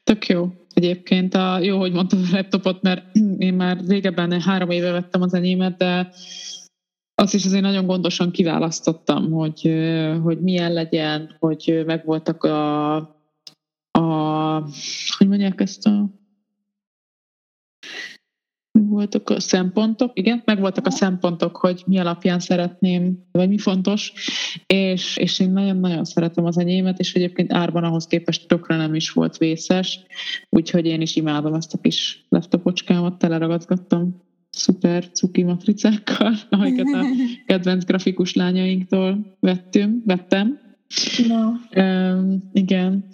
[0.04, 0.54] Tök jó.
[0.74, 5.34] Egyébként a, jó, hogy mondtad a laptopot, mert én már régebben három éve vettem az
[5.34, 6.10] enyémet, de
[7.22, 9.74] azt is azért nagyon gondosan kiválasztottam, hogy,
[10.24, 12.96] hogy milyen legyen, hogy megvoltak a
[13.98, 14.62] a,
[15.18, 16.10] hogy mondják ezt a
[18.72, 24.14] voltak a szempontok, igen, meg voltak a szempontok, hogy mi alapján szeretném, vagy mi fontos,
[24.66, 29.12] és, és én nagyon-nagyon szeretem az enyémet, és egyébként árban ahhoz képest tökre nem is
[29.12, 30.00] volt vészes,
[30.50, 34.27] úgyhogy én is imádom ezt a kis laptopocskámat, teleragazgattam
[34.58, 37.06] szuper cuki matricákkal, amiket a
[37.46, 40.66] kedvenc grafikus lányainktól vettünk, vettem,
[41.28, 41.52] No.
[41.76, 43.06] Uh, igen.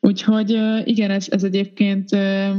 [0.00, 2.56] Úgyhogy uh, igen, ez, ez egyébként uh,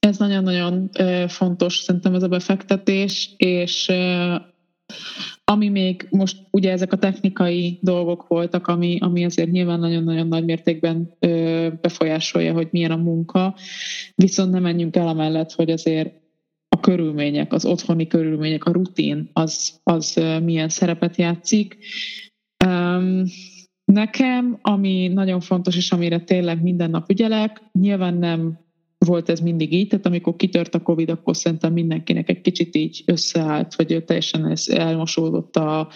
[0.00, 4.40] ez nagyon-nagyon uh, fontos, szerintem ez a befektetés, és uh,
[5.44, 10.44] ami még most ugye ezek a technikai dolgok voltak, ami, ami azért nyilván nagyon-nagyon nagy
[10.44, 13.54] mértékben ö, befolyásolja, hogy milyen a munka,
[14.14, 16.14] viszont nem menjünk el amellett, hogy azért
[16.76, 21.76] a körülmények, az otthoni körülmények, a rutin, az, az milyen szerepet játszik,
[23.84, 28.58] nekem, ami nagyon fontos, és amire tényleg minden nap ügyelek, nyilván nem
[29.06, 33.02] volt ez mindig így, tehát amikor kitört a Covid, akkor szerintem mindenkinek egy kicsit így
[33.06, 35.88] összeállt, vagy teljesen ez elmosódott a,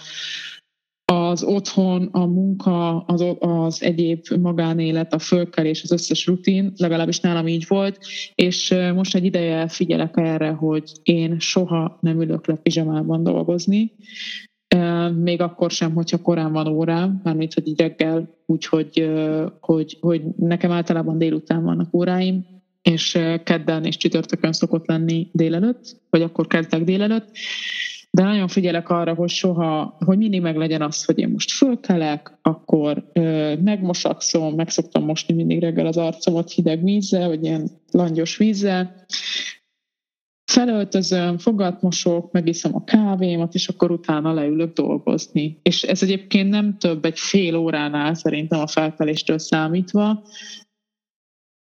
[1.04, 7.46] az otthon, a munka, az, az egyéb magánélet, a fölkelés, az összes rutin, legalábbis nálam
[7.46, 7.98] így volt,
[8.34, 13.92] és most egy ideje figyelek erre, hogy én soha nem ülök le pizsamában dolgozni,
[15.14, 19.10] még akkor sem, hogyha korán van órám, mármint, hogy így reggel, úgyhogy
[19.60, 22.46] hogy, hogy nekem általában délután vannak óráim,
[22.82, 27.28] és kedden és csütörtökön szokott lenni délelőtt, vagy akkor kezdek délelőtt,
[28.14, 32.38] de nagyon figyelek arra, hogy soha, hogy mindig meg legyen az, hogy én most fölkelek,
[32.42, 38.36] akkor ö, megmosakszom, meg szoktam mosni mindig reggel az arcomat hideg vízzel, vagy ilyen langyos
[38.36, 39.04] vízzel,
[40.52, 45.58] felöltözöm, fogatmosok, megiszom a kávémat, és akkor utána leülök dolgozni.
[45.62, 50.22] És ez egyébként nem több egy fél óránál szerintem a felkeléstől számítva,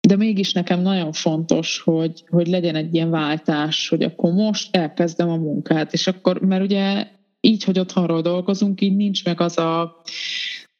[0.08, 5.28] de mégis nekem nagyon fontos, hogy, hogy legyen egy ilyen váltás, hogy akkor most elkezdem
[5.28, 7.06] a munkát, és akkor, mert ugye
[7.40, 10.02] így, hogy otthonról dolgozunk, így nincs meg az a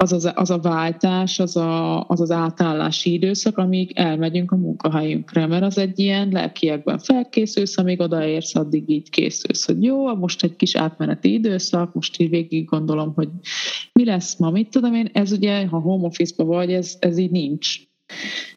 [0.02, 5.46] az, az, az a váltás, az, a, az az átállási időszak, amíg elmegyünk a munkahelyünkre,
[5.46, 10.56] mert az egy ilyen lelkiekben felkészülsz, amíg odaérsz, addig így készülsz, hogy jó, most egy
[10.56, 13.28] kis átmeneti időszak, most így végig gondolom, hogy
[13.92, 17.30] mi lesz ma, mit tudom én, ez ugye, ha home office vagy, ez, ez így
[17.30, 17.91] nincs.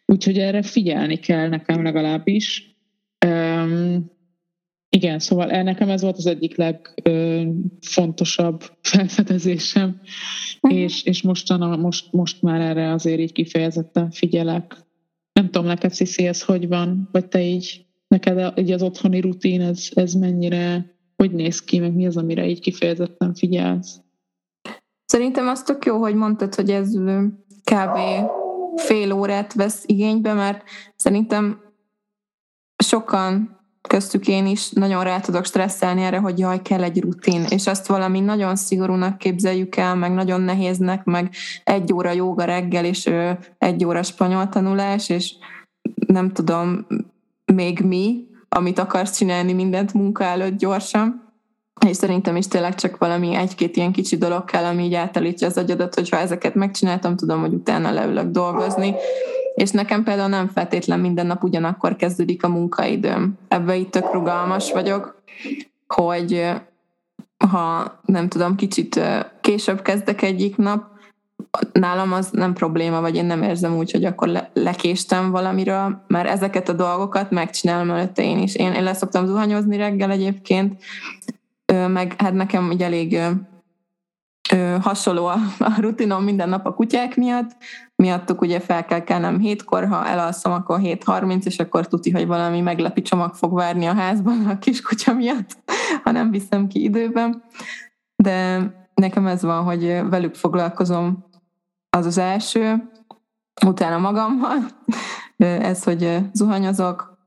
[0.06, 2.76] Úgyhogy erre figyelni kell nekem legalábbis.
[3.26, 4.14] Um,
[4.96, 10.02] igen, szóval el nekem ez volt az egyik legfontosabb felfedezésem,
[10.62, 10.80] uh-huh.
[10.80, 14.76] és, és mostan, most, most már erre azért így kifejezetten figyelek.
[15.34, 17.10] Nem tudom, neked Sziszi, ez hogy van?
[17.12, 21.94] Vagy te így, neked így az otthoni rutin, ez, ez mennyire, hogy néz ki, meg
[21.94, 24.00] mi az, amire így kifejezetten figyelsz?
[25.06, 26.92] Szerintem az tök jó, hogy mondtad, hogy ez
[27.64, 27.98] kb.
[28.76, 30.64] Fél órát vesz igénybe, mert
[30.96, 31.60] szerintem
[32.84, 37.68] sokan köztük én is nagyon rá tudok stresszelni erre, hogy jaj, kell egy rutin, és
[37.68, 43.10] azt valami nagyon szigorúnak képzeljük el, meg nagyon nehéznek, meg egy óra jóga reggel, és
[43.58, 45.36] egy óra spanyol tanulás, és
[46.08, 46.88] nem tudom
[47.54, 51.25] még mi, amit akarsz csinálni mindent munka előtt gyorsan.
[51.88, 55.58] És szerintem is tényleg csak valami egy-két ilyen kicsi dolog kell, ami így átállítja az
[55.58, 58.96] agyadat, hogy ha ezeket megcsináltam, tudom, hogy utána leülök dolgozni,
[59.56, 63.38] és nekem például nem feltétlen minden nap ugyanakkor kezdődik a munkaidőm.
[63.48, 65.22] Ebbe itt tök rugalmas vagyok,
[65.88, 66.52] hogy
[67.38, 69.02] ha nem tudom, kicsit
[69.42, 70.84] később kezdek egyik nap,
[71.72, 76.30] nálam az nem probléma, vagy én nem érzem úgy, hogy akkor le, lekéstem valamiről, mert
[76.30, 78.56] ezeket a dolgokat megcsinálom előtte én is.
[78.56, 80.84] Én, én leszoktam zuhanyozni reggel egyébként,
[81.88, 83.20] meg hát nekem ugye elég
[84.82, 87.52] hasonló a, a rutinom minden nap a kutyák miatt.
[87.96, 92.62] Miattuk ugye fel kell kelnem hétkor, ha elalszom, akkor 7.30, és akkor tuti, hogy valami
[92.62, 95.58] meglepi csomag fog várni a házban a kiskutya miatt,
[96.04, 97.44] ha nem viszem ki időben.
[98.16, 98.60] De
[98.94, 101.26] nekem ez van, hogy velük foglalkozom,
[101.90, 102.90] az az első,
[103.66, 104.58] utána magammal.
[105.38, 107.18] Ez, hogy zuhanyozok,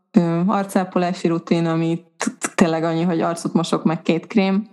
[0.47, 2.05] arcápolási rutin, ami
[2.59, 4.69] tényleg annyi, hogy arcot mosok meg két krém,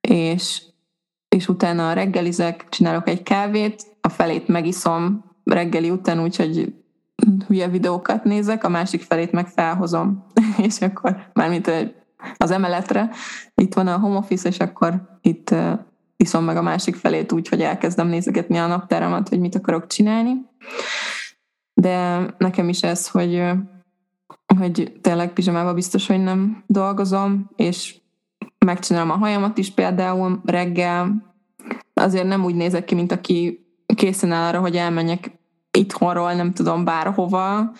[0.00, 0.62] és
[1.28, 6.74] és utána reggelizek, csinálok egy kávét, a felét megiszom reggeli után, úgyhogy
[7.46, 10.24] hülye videókat nézek, a másik felét meg felhozom,
[10.66, 11.70] és akkor mármint
[12.36, 13.10] az emeletre,
[13.54, 15.54] itt van a home office, és akkor itt
[16.16, 20.34] iszom meg a másik felét úgy, hogy elkezdem nézegetni a naptáramat, hogy mit akarok csinálni.
[21.74, 23.42] De nekem is ez, hogy,
[24.56, 27.96] hogy tényleg pizsamába biztos, hogy nem dolgozom, és
[28.58, 31.26] megcsinálom a hajamat is például reggel,
[31.94, 35.38] azért nem úgy nézek ki, mint aki készen áll arra, hogy elmenjek
[35.70, 37.72] itthonról, nem tudom, bárhova,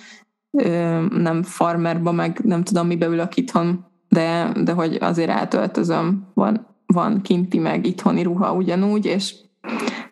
[1.11, 7.23] nem farmerba, meg nem tudom, mibe ülök itthon, de, de hogy azért eltöltözöm, van, van
[7.23, 9.35] kinti, meg itthoni ruha ugyanúgy, és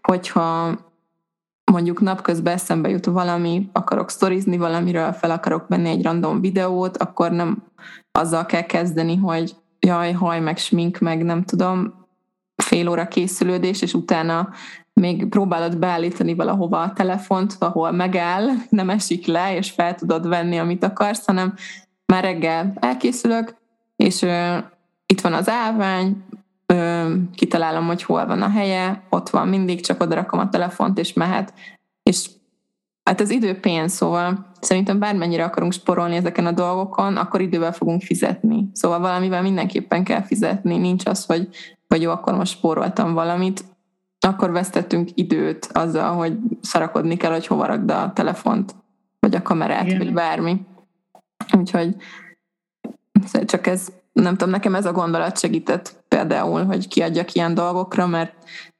[0.02, 0.78] hogyha
[1.72, 7.30] mondjuk napközben eszembe jut valami, akarok sztorizni valamiről, fel akarok venni egy random videót, akkor
[7.30, 7.62] nem
[8.12, 12.06] azzal kell kezdeni, hogy jaj, haj, meg smink, meg nem tudom,
[12.56, 14.48] fél óra készülődés, és utána
[14.92, 20.58] még próbálod beállítani valahova a telefont, ahol megáll, nem esik le, és fel tudod venni,
[20.58, 21.54] amit akarsz, hanem
[22.06, 23.54] már reggel elkészülök,
[23.96, 24.56] és ö,
[25.06, 26.24] itt van az állvány,
[26.66, 30.98] ö, kitalálom, hogy hol van a helye, ott van mindig, csak oda rakom a telefont,
[30.98, 31.54] és mehet.
[32.02, 32.30] És
[33.02, 38.02] hát az idő pénz, szóval szerintem bármennyire akarunk sporolni ezeken a dolgokon, akkor idővel fogunk
[38.02, 38.68] fizetni.
[38.72, 40.76] Szóval valamivel mindenképpen kell fizetni.
[40.76, 41.48] Nincs az, hogy,
[41.88, 43.64] hogy jó, akkor most spóroltam valamit,
[44.26, 48.74] akkor vesztettünk időt azzal, hogy szarakodni kell, hogy hova rakd a telefont,
[49.18, 49.98] vagy a kamerát, Igen.
[49.98, 50.60] vagy bármi.
[51.58, 51.96] Úgyhogy
[53.44, 58.34] csak ez, nem tudom, nekem ez a gondolat segített például, hogy kiadjak ilyen dolgokra, mert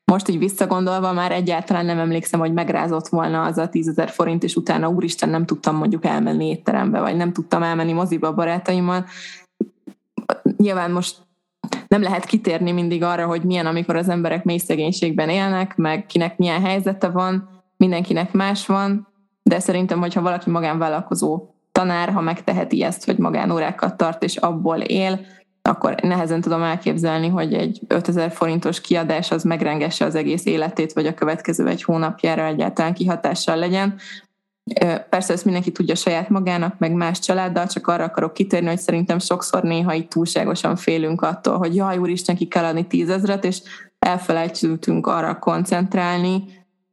[0.05, 4.57] most így visszagondolva már egyáltalán nem emlékszem, hogy megrázott volna az a tízezer forint, és
[4.57, 9.05] utána úristen nem tudtam mondjuk elmenni étterembe, vagy nem tudtam elmenni moziba a barátaimmal.
[10.57, 11.17] Nyilván most
[11.89, 16.39] nem lehet kitérni mindig arra, hogy milyen, amikor az emberek mély szegénységben élnek, meg kinek
[16.39, 19.09] milyen helyzete van, mindenkinek más van,
[19.43, 25.21] de szerintem, hogyha valaki magánvállalkozó tanár, ha megteheti ezt, hogy magánórákat tart és abból él,
[25.63, 31.07] akkor nehezen tudom elképzelni, hogy egy 5000 forintos kiadás az megrengesse az egész életét, vagy
[31.07, 33.95] a következő egy hónapjára egyáltalán kihatással legyen.
[35.09, 39.19] Persze ezt mindenki tudja saját magának, meg más családdal, csak arra akarok kitérni, hogy szerintem
[39.19, 43.63] sokszor néha itt túlságosan félünk attól, hogy jaj, úristen, ki kell adni tízezret, és
[43.99, 46.45] elfelejtünk arra koncentrálni,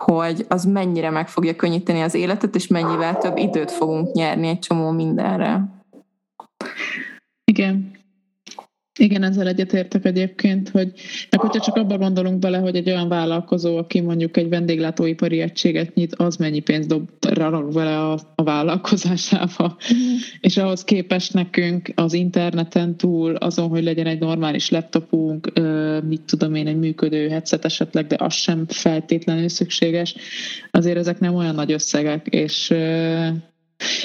[0.04, 4.60] hogy az mennyire meg fogja könnyíteni az életet, és mennyivel több időt fogunk nyerni egy
[4.60, 5.62] csomó mindenre.
[7.44, 7.92] Igen,
[8.99, 10.91] igen, ezzel egyetértek egyébként, hogy
[11.29, 15.93] meg hogyha csak abban gondolunk bele, hogy egy olyan vállalkozó, aki mondjuk egy vendéglátóipari egységet
[15.93, 17.10] nyit, az mennyi pénzt dob
[17.73, 19.77] vele a, a vállalkozásába.
[19.93, 20.15] Mm.
[20.39, 25.51] És ahhoz képest nekünk az interneten túl, azon, hogy legyen egy normális laptopunk,
[26.08, 30.15] mit tudom én, egy működő headset esetleg, de az sem feltétlenül szükséges,
[30.71, 32.69] azért ezek nem olyan nagy összegek, és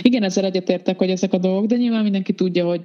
[0.02, 2.80] igen, ezzel egyetértek, hogy ezek a dolgok, de nyilván mindenki tudja, hogy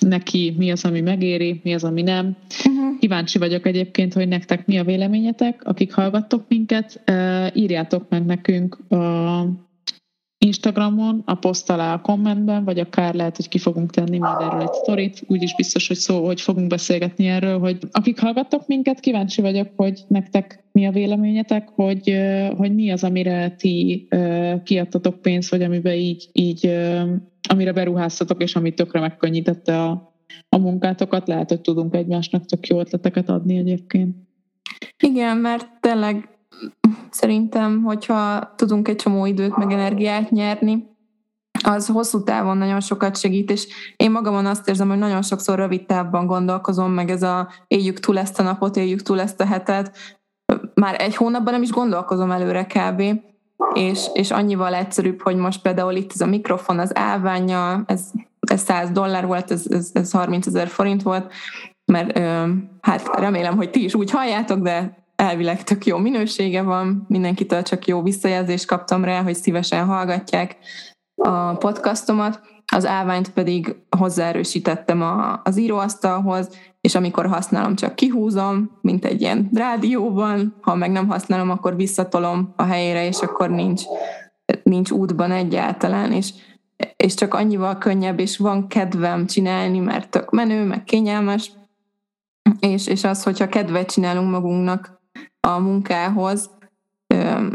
[0.00, 2.36] neki mi az, ami megéri, mi az, ami nem.
[2.68, 2.98] Uh-huh.
[2.98, 7.02] Kíváncsi vagyok egyébként, hogy nektek mi a véleményetek, akik hallgattok minket,
[7.54, 9.69] írjátok meg nekünk a
[10.44, 14.60] Instagramon, a poszt alá a kommentben, vagy akár lehet, hogy ki fogunk tenni majd erről
[14.60, 19.40] egy sztorit, úgyis biztos, hogy szó, hogy fogunk beszélgetni erről, hogy akik hallgattok minket, kíváncsi
[19.40, 22.18] vagyok, hogy nektek mi a véleményetek, hogy,
[22.56, 24.08] hogy mi az, amire ti
[24.64, 26.66] kiadtatok pénzt, vagy amiben így, így
[27.48, 30.14] amire beruháztatok, és ami tökre megkönnyítette a,
[30.48, 34.16] a munkátokat, lehet, hogy tudunk egymásnak tök jó ötleteket adni egyébként.
[34.98, 36.28] Igen, mert tényleg
[37.10, 40.88] szerintem, hogyha tudunk egy csomó időt meg energiát nyerni,
[41.64, 45.86] az hosszú távon nagyon sokat segít, és én magamon azt érzem, hogy nagyon sokszor rövid
[45.86, 49.96] távban gondolkozom, meg ez a éljük túl ezt a napot, éljük túl ezt a hetet,
[50.74, 53.02] már egy hónapban nem is gondolkozom előre kb.
[53.74, 58.60] és, és annyival egyszerűbb, hogy most például itt ez a mikrofon az állványa, ez, ez
[58.60, 61.32] 100 dollár volt, ez, ez, ez 30 ezer forint volt,
[61.84, 62.18] mert
[62.80, 67.86] hát remélem, hogy ti is úgy halljátok, de elvileg tök jó minősége van, mindenkitől csak
[67.86, 70.56] jó visszajelzést kaptam rá, hogy szívesen hallgatják
[71.14, 72.40] a podcastomat,
[72.72, 76.48] az állványt pedig hozzáerősítettem a, az íróasztalhoz,
[76.80, 82.52] és amikor használom, csak kihúzom, mint egy ilyen rádióban, ha meg nem használom, akkor visszatolom
[82.56, 83.82] a helyére, és akkor nincs,
[84.62, 86.32] nincs útban egyáltalán, és,
[86.96, 91.52] és csak annyival könnyebb, és van kedvem csinálni, mert tök menő, meg kényelmes,
[92.60, 94.99] és, és az, hogyha kedvet csinálunk magunknak
[95.40, 96.50] a munkához,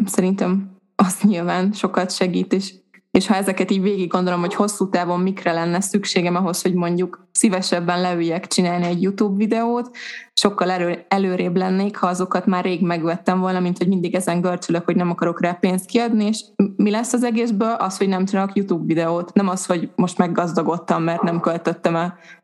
[0.06, 2.74] szerintem az nyilván sokat segít, és
[3.16, 7.28] és ha ezeket így végig gondolom, hogy hosszú távon mikre lenne szükségem ahhoz, hogy mondjuk
[7.32, 9.90] szívesebben leüljek csinálni egy YouTube videót,
[10.34, 14.86] sokkal elő, előrébb lennék, ha azokat már rég megvettem volna, mint hogy mindig ezen görcsülök,
[14.86, 16.44] hogy nem akarok rá pénzt kiadni, és
[16.76, 17.72] mi lesz az egészből?
[17.72, 21.96] Az, hogy nem csinálok YouTube videót, nem az, hogy most meggazdagodtam, mert nem költöttem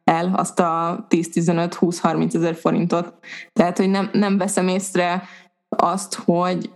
[0.04, 3.14] el azt a 10-15-20-30 ezer forintot.
[3.54, 5.24] Tehát, hogy nem, nem veszem észre
[5.70, 6.72] azt, hogy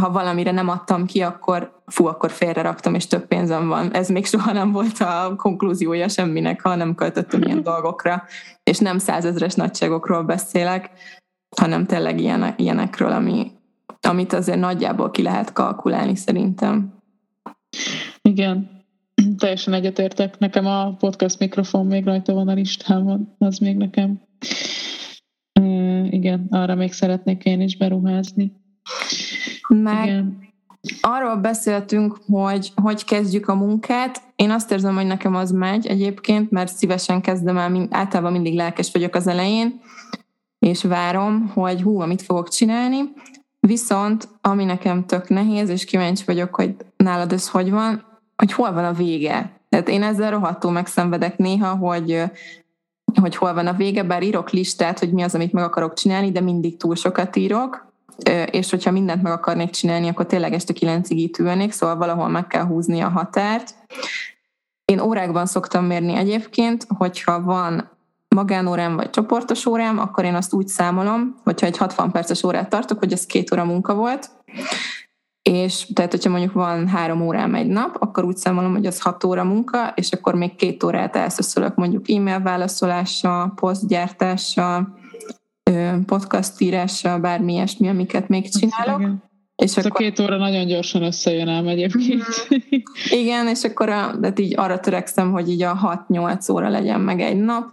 [0.00, 3.92] ha valamire nem adtam ki, akkor fú, akkor félre raktam, és több pénzem van.
[3.92, 8.22] Ez még soha nem volt a konklúziója semminek, ha nem költöttem ilyen dolgokra.
[8.62, 10.90] És nem százezres nagyságokról beszélek,
[11.56, 13.50] hanem tényleg ilyenek, ilyenekről, ami,
[14.00, 16.94] amit azért nagyjából ki lehet kalkulálni szerintem.
[18.22, 18.84] Igen,
[19.38, 20.38] teljesen egyetértek.
[20.38, 24.20] Nekem a podcast mikrofon még rajta van a listámon, az még nekem.
[26.10, 28.52] Igen, arra még szeretnék én is beruházni.
[29.68, 30.38] Meg Igen.
[31.00, 34.22] arról beszéltünk, hogy hogy kezdjük a munkát.
[34.36, 38.92] Én azt érzem, hogy nekem az megy egyébként, mert szívesen kezdem el, általában mindig lelkes
[38.92, 39.80] vagyok az elején,
[40.58, 42.98] és várom, hogy hú, mit fogok csinálni.
[43.60, 48.04] Viszont, ami nekem tök nehéz, és kíváncsi vagyok, hogy nálad ez hogy van,
[48.36, 49.60] hogy hol van a vége.
[49.68, 52.22] Tehát én ezzel rohadtul megszenvedek néha, hogy
[53.20, 56.30] hogy hol van a vége, bár írok listát, hogy mi az, amit meg akarok csinálni,
[56.30, 57.87] de mindig túl sokat írok,
[58.50, 62.46] és hogyha mindent meg akarnék csinálni, akkor tényleg este kilencig itt ülnék, szóval valahol meg
[62.46, 63.74] kell húzni a határt.
[64.84, 67.90] Én órákban szoktam mérni egyébként, hogyha van
[68.28, 72.98] magánórám vagy csoportos órám, akkor én azt úgy számolom, hogyha egy 60 perces órát tartok,
[72.98, 74.30] hogy ez két óra munka volt,
[75.42, 79.24] és tehát, hogyha mondjuk van három órám egy nap, akkor úgy számolom, hogy az hat
[79.24, 84.97] óra munka, és akkor még két órát elszöszölök mondjuk e-mail válaszolással, posztgyártással,
[86.06, 89.00] podcast írással, bármi ilyesmi, amiket még csinálok.
[89.00, 89.22] Igen.
[89.62, 90.00] És Ez akkor...
[90.00, 92.24] a két óra nagyon gyorsan összejön ám egyébként.
[93.08, 97.20] Igen, és akkor a, de így arra törekszem, hogy így a 6-8 óra legyen meg
[97.20, 97.64] egy nap,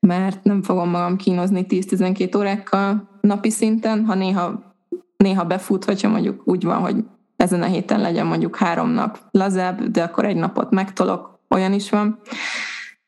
[0.00, 4.74] mert nem fogom magam kínozni 10-12 órákkal napi szinten, ha néha,
[5.16, 6.96] néha befut, hogyha mondjuk úgy van, hogy
[7.36, 11.90] ezen a héten legyen mondjuk három nap lazább, de akkor egy napot megtolok, olyan is
[11.90, 12.20] van.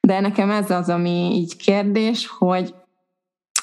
[0.00, 2.74] De nekem ez az, ami így kérdés, hogy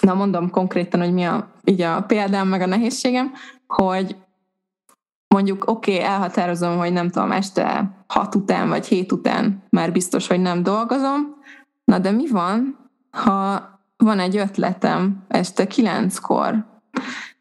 [0.01, 3.31] na mondom konkrétan, hogy mi a, így a példám, meg a nehézségem,
[3.67, 4.15] hogy
[5.27, 10.27] mondjuk oké, okay, elhatározom, hogy nem tudom, este hat után vagy hét után már biztos,
[10.27, 11.35] hogy nem dolgozom,
[11.83, 12.77] na de mi van,
[13.11, 16.65] ha van egy ötletem este kilenckor,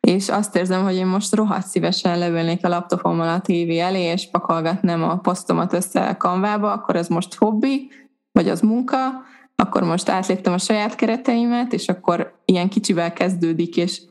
[0.01, 4.31] és azt érzem, hogy én most rohadt szívesen leülnék a laptopommal a tévé elé, és
[4.31, 7.91] pakolgatnám a posztomat össze a kanvába, akkor ez most hobbi,
[8.33, 8.97] vagy az munka,
[9.61, 14.03] akkor most átléptem a saját kereteimet, és akkor ilyen kicsivel kezdődik, és,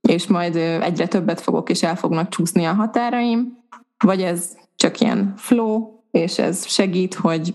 [0.00, 3.58] és majd egyre többet fogok, és el fognak csúszni a határaim,
[4.04, 7.54] vagy ez csak ilyen flow, és ez segít, hogy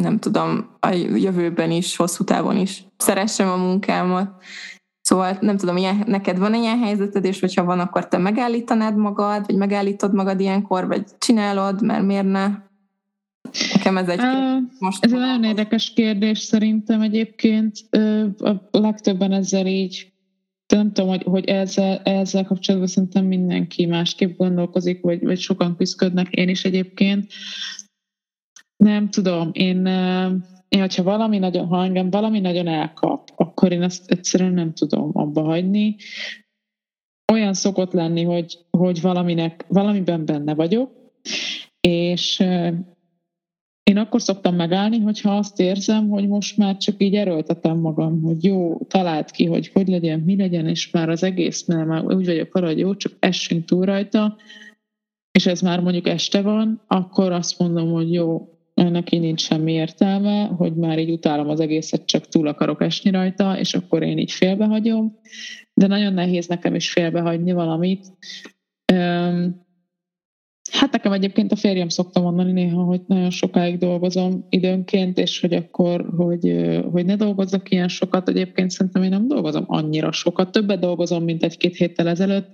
[0.00, 4.42] nem tudom, a jövőben is, hosszú távon is szeressem a munkámat.
[5.00, 9.46] Szóval nem tudom, ilyen, neked van ilyen helyzeted, és hogyha van, akkor te megállítanád magad,
[9.46, 12.48] vagy megállítod magad ilyenkor, vagy csinálod, mert miért ne?
[13.74, 15.04] Nekem ez egy uh, most...
[15.04, 17.78] Ez egy nagyon érdekes kérdés szerintem egyébként.
[18.70, 20.12] A legtöbben ezzel így
[20.74, 26.30] nem tudom, hogy, hogy ezzel, ezzel kapcsolatban szerintem mindenki másképp gondolkozik, vagy, vagy sokan küzdködnek,
[26.30, 27.32] én is egyébként.
[28.76, 29.86] Nem tudom, én,
[30.68, 35.10] én hogyha valami nagyon, ha engem valami nagyon elkap, akkor én ezt egyszerűen nem tudom
[35.12, 35.96] abba hagyni.
[37.32, 40.90] Olyan szokott lenni, hogy, hogy valaminek, valamiben benne vagyok,
[41.80, 42.44] és
[43.94, 48.44] én akkor szoktam megállni, hogyha azt érzem, hogy most már csak így erőltetem magam, hogy
[48.44, 52.26] jó, talált ki, hogy hogy legyen, mi legyen, és már az egész, mert már úgy
[52.26, 54.36] vagyok arra, hogy jó, csak essünk túl rajta,
[55.32, 60.44] és ez már mondjuk este van, akkor azt mondom, hogy jó, neki nincs semmi értelme,
[60.44, 64.32] hogy már így utálom az egészet, csak túl akarok esni rajta, és akkor én így
[64.32, 65.18] félbehagyom.
[65.74, 68.06] De nagyon nehéz nekem is félbehagyni valamit.
[70.78, 75.52] Hát nekem egyébként a férjem szokta mondani néha, hogy nagyon sokáig dolgozom időnként, és hogy
[75.52, 78.28] akkor, hogy, hogy ne dolgozzak ilyen sokat.
[78.28, 80.52] Egyébként szerintem én nem dolgozom annyira sokat.
[80.52, 82.48] Többet dolgozom, mint egy-két héttel ezelőtt,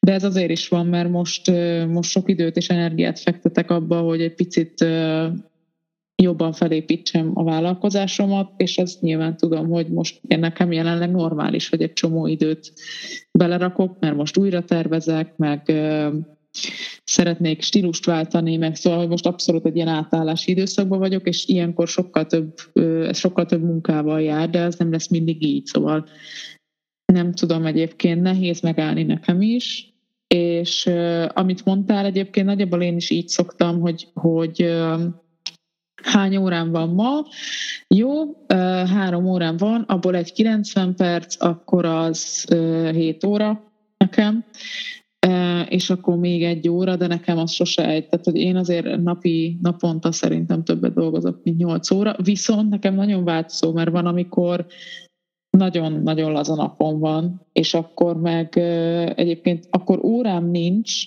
[0.00, 1.52] de ez azért is van, mert most,
[1.88, 4.84] most sok időt és energiát fektetek abba, hogy egy picit
[6.22, 11.92] jobban felépítsem a vállalkozásomat, és azt nyilván tudom, hogy most nekem jelenleg normális, hogy egy
[11.92, 12.72] csomó időt
[13.32, 15.72] belerakok, mert most újra tervezek, meg
[17.04, 22.26] szeretnék stílust váltani, meg szóval, most abszolút egy ilyen átállási időszakban vagyok, és ilyenkor sokkal
[22.26, 22.54] több,
[23.08, 26.08] ez sokkal több munkával jár, de ez nem lesz mindig így, szóval
[27.12, 29.94] nem tudom egyébként, nehéz megállni nekem is,
[30.26, 30.90] és
[31.28, 34.74] amit mondtál egyébként, nagyjából én is így szoktam, hogy, hogy
[36.02, 37.24] hány órán van ma?
[37.88, 38.12] Jó,
[38.86, 44.44] három órán van, abból egy 90 perc, akkor az uh, 7 óra nekem,
[45.72, 48.08] és akkor még egy óra, de nekem az sose egy.
[48.08, 53.24] Tehát, hogy én azért napi, naponta szerintem többet dolgozok, mint 8 óra, viszont nekem nagyon
[53.24, 54.66] változó, mert van, amikor
[55.50, 58.56] nagyon-nagyon laza napon van, és akkor meg
[59.16, 61.04] egyébként akkor órám nincs,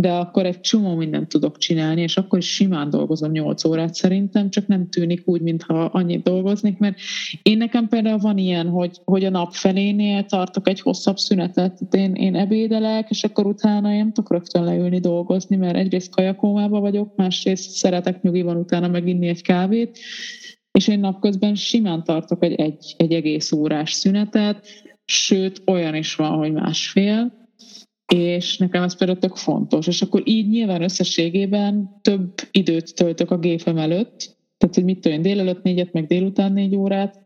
[0.00, 4.50] de akkor egy csomó mindent tudok csinálni, és akkor is simán dolgozom 8 órát szerintem,
[4.50, 6.98] csak nem tűnik úgy, mintha annyit dolgoznék, mert
[7.42, 12.14] én nekem például van ilyen, hogy, hogy a nap felénél tartok egy hosszabb szünetet, én,
[12.14, 17.16] én ebédelek, és akkor utána én nem tudok rögtön leülni dolgozni, mert egyrészt kajakómába vagyok,
[17.16, 19.98] másrészt szeretek nyugiban utána meginni egy kávét,
[20.70, 24.66] és én napközben simán tartok egy, egy, egy egész órás szünetet,
[25.04, 27.39] sőt, olyan is van, hogy másfél,
[28.14, 29.86] és nekem ez például tök fontos.
[29.86, 35.22] És akkor így nyilván összességében több időt töltök a gépem előtt, tehát hogy mit tudom
[35.22, 37.20] délelőtt négyet, meg délután négy órát,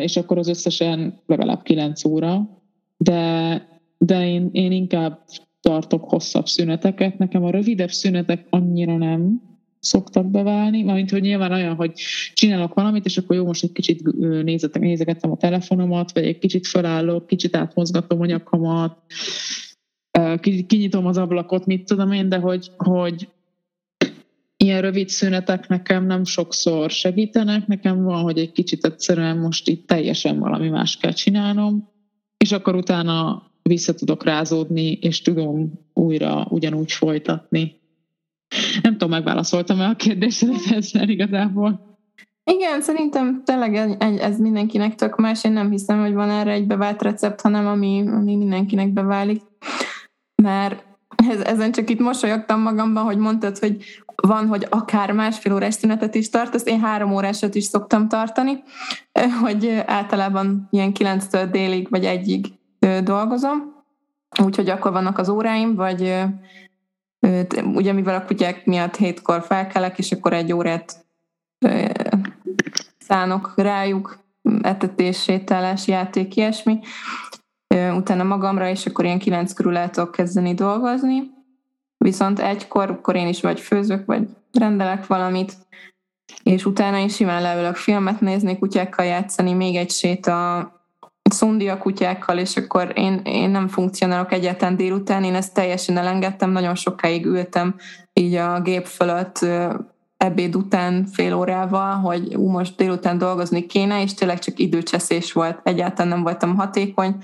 [0.00, 2.62] és akkor az összesen legalább kilenc óra,
[2.96, 3.62] de,
[3.98, 5.24] de én, én inkább
[5.60, 7.18] tartok hosszabb szüneteket.
[7.18, 9.42] Nekem a rövidebb szünetek annyira nem
[9.80, 11.92] szoktak beválni, mint hogy nyilván olyan, hogy
[12.34, 14.02] csinálok valamit, és akkor jó, most egy kicsit
[14.42, 19.02] nézetek, nézegettem a telefonomat, vagy egy kicsit felállok, kicsit átmozgatom a nyakamat,
[20.66, 23.28] kinyitom az ablakot, mit tudom én, de hogy, hogy
[24.56, 29.86] ilyen rövid szünetek nekem nem sokszor segítenek, nekem van, hogy egy kicsit egyszerűen most itt
[29.86, 31.88] teljesen valami más kell csinálnom,
[32.36, 37.76] és akkor utána vissza tudok rázódni, és tudom újra ugyanúgy folytatni.
[38.82, 41.96] Nem tudom, megválaszoltam el a kérdésedet ezzel igazából.
[42.44, 43.74] Igen, szerintem tényleg
[44.20, 45.44] ez mindenkinek tök más.
[45.44, 49.42] Én nem hiszem, hogy van erre egy bevált recept, hanem ami, ami mindenkinek beválik
[50.42, 50.84] mert
[51.28, 53.84] ez, ezen csak itt mosolyogtam magamban, hogy mondtad, hogy
[54.22, 58.62] van, hogy akár másfél órás szünetet is tartasz, én három órásat is szoktam tartani,
[59.42, 62.46] hogy általában ilyen kilenctől délig vagy egyig
[63.02, 63.74] dolgozom,
[64.42, 66.22] úgyhogy akkor vannak az óráim, vagy
[67.74, 71.06] ugye mivel a kutyák miatt hétkor felkelek, és akkor egy órát
[72.98, 74.18] szánok rájuk,
[74.62, 76.78] etetés, sétálás, játék, ilyesmi,
[77.96, 81.22] utána magamra, és akkor ilyen kilenc körül el tudok kezdeni dolgozni.
[81.98, 85.52] Viszont egykor, akkor én is vagy főzök, vagy rendelek valamit,
[86.42, 90.72] és utána is simán leülök filmet nézni, kutyákkal játszani, még egy séta
[91.30, 96.50] szundi a kutyákkal, és akkor én, én nem funkcionálok egyáltalán délután, én ezt teljesen elengedtem,
[96.50, 97.74] nagyon sokáig ültem
[98.12, 99.46] így a gép fölött
[100.16, 105.60] ebéd után fél órával, hogy ú, most délután dolgozni kéne, és tényleg csak időcseszés volt,
[105.62, 107.16] egyáltalán nem voltam hatékony,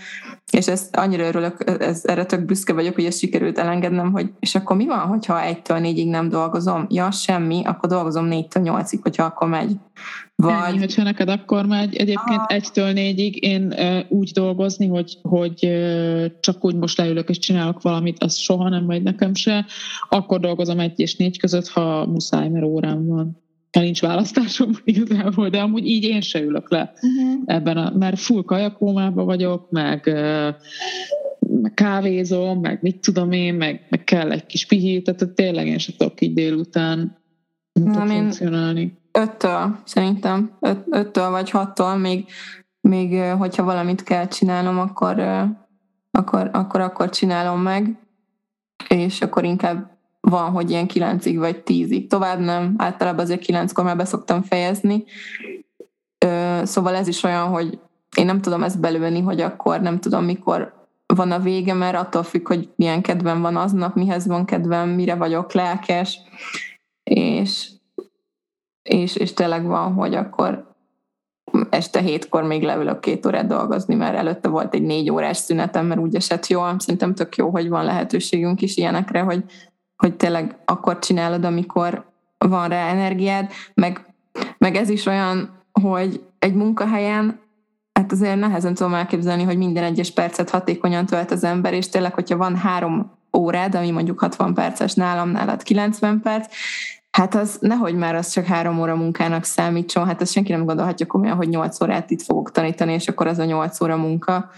[0.53, 4.55] és ezt annyira örülök, ez, erre tök büszke vagyok, hogy ezt sikerült elengednem, hogy és
[4.55, 6.86] akkor mi van, hogyha egytől négyig nem dolgozom?
[6.90, 9.76] Ja, semmi, akkor dolgozom négytől nyolcig, hogyha akkor megy.
[10.36, 10.55] Vagy...
[10.66, 11.95] Ennyi, hogyha neked akkor megy.
[11.95, 12.47] Egyébként Aha.
[12.47, 17.82] egytől négyig én uh, úgy dolgozni, hogy, hogy uh, csak úgy most leülök és csinálok
[17.82, 19.66] valamit, az soha nem megy nekem se.
[20.09, 23.43] Akkor dolgozom egy és négy között, ha muszáj, mert órám van
[23.75, 27.43] ha nincs választásom igazából, de amúgy így én se ülök le uh-huh.
[27.47, 30.05] ebben, a, mert full kajakómában vagyok, meg,
[31.39, 35.79] meg kávézom, meg mit tudom én, meg, meg kell egy kis pihít, tehát tényleg én
[35.79, 37.16] sem tudok így délután
[37.72, 38.99] nem, funkcionálni.
[39.12, 42.25] Öttől szerintem, öt, öttől vagy hattól még,
[42.81, 45.20] még hogyha valamit kell csinálnom, akkor,
[46.11, 47.99] akkor, akkor, akkor csinálom meg,
[48.89, 49.93] és akkor inkább
[50.25, 52.09] van, hogy ilyen kilencig vagy tízig.
[52.09, 55.05] Tovább nem, általában azért kilenckor már beszoktam fejezni.
[56.62, 57.79] Szóval ez is olyan, hogy
[58.16, 60.72] én nem tudom ezt belőni, hogy akkor nem tudom, mikor
[61.07, 65.14] van a vége, mert attól függ, hogy milyen kedvem van aznap, mihez van kedvem, mire
[65.14, 66.20] vagyok lelkes,
[67.03, 67.70] és,
[68.83, 70.75] és, és tényleg van, hogy akkor
[71.70, 76.01] este hétkor még leülök két órát dolgozni, mert előtte volt egy négy órás szünetem, mert
[76.01, 76.75] úgy esett jól.
[76.79, 79.45] Szerintem tök jó, hogy van lehetőségünk is ilyenekre, hogy
[80.05, 84.14] hogy tényleg akkor csinálod, amikor van rá energiád, meg,
[84.59, 87.40] meg ez is olyan, hogy egy munkahelyen
[87.92, 92.14] hát azért nehezen tudom elképzelni, hogy minden egyes percet hatékonyan tölt az ember, és tényleg,
[92.14, 96.55] hogyha van három órád, ami mondjuk 60 perces nálam, nálad 90 perc,
[97.11, 101.07] Hát az nehogy már az csak három óra munkának számítson, hát azt senki nem gondolhatja
[101.07, 104.50] komolyan, hogy nyolc órát itt fogok tanítani, és akkor az a nyolc óra munka.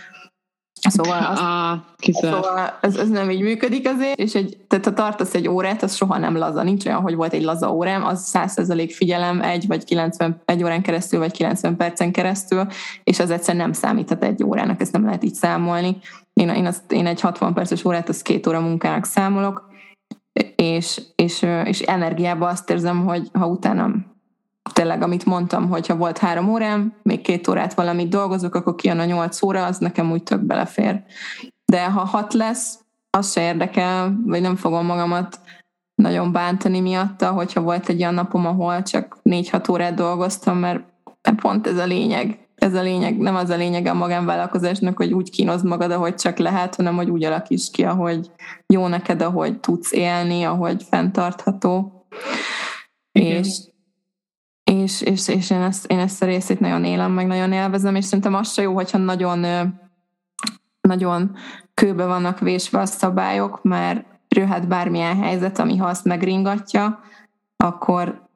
[0.91, 1.79] Szóval, az, ah,
[2.13, 5.95] szóval ez, ez, nem így működik azért, és egy, tehát ha tartasz egy órát, az
[5.95, 6.63] soha nem laza.
[6.63, 10.83] Nincs olyan, hogy volt egy laza órám, az 100% figyelem egy vagy 90, egy órán
[10.83, 12.67] keresztül, vagy 90 percen keresztül,
[13.05, 15.97] és az egyszer nem számíthat egy órának, ezt nem lehet így számolni.
[16.33, 19.71] Én, én, azt, én egy 60 perces órát, az két óra munkának számolok,
[20.57, 23.91] és, és, és energiában azt érzem, hogy ha utána
[24.73, 28.99] tényleg, amit mondtam, hogy ha volt három órám, még két órát valamit dolgozok, akkor kijön
[28.99, 31.03] a nyolc óra, az nekem úgy tök belefér.
[31.65, 32.79] De ha hat lesz,
[33.11, 35.41] az se érdekel, vagy nem fogom magamat
[35.95, 40.85] nagyon bántani miatta, hogyha volt egy olyan napom, ahol csak négy-hat órát dolgoztam, mert
[41.41, 45.31] pont ez a lényeg ez a lényeg, nem az a lényeg a magánvállalkozásnak, hogy úgy
[45.31, 48.31] kínozd magad, ahogy csak lehet, hanem hogy úgy alakíts ki, ahogy
[48.67, 52.07] jó neked, ahogy tudsz élni, ahogy fenntartható.
[53.13, 53.59] És,
[54.71, 58.05] és, és, és én, ezt, én ezt a részét nagyon élem, meg nagyon élvezem, és
[58.05, 59.45] szerintem az se jó, hogyha nagyon,
[60.81, 61.37] nagyon
[61.75, 67.01] kőbe vannak vésve a szabályok, mert jöhet bármilyen helyzet, ami ha azt megringatja,
[67.57, 68.29] akkor,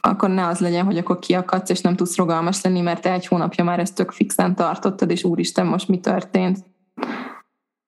[0.00, 3.26] akkor ne az legyen, hogy akkor kiakadsz, és nem tudsz rogalmas lenni, mert te egy
[3.26, 6.64] hónapja már ezt tök fixen tartottad, és úristen, most mi történt?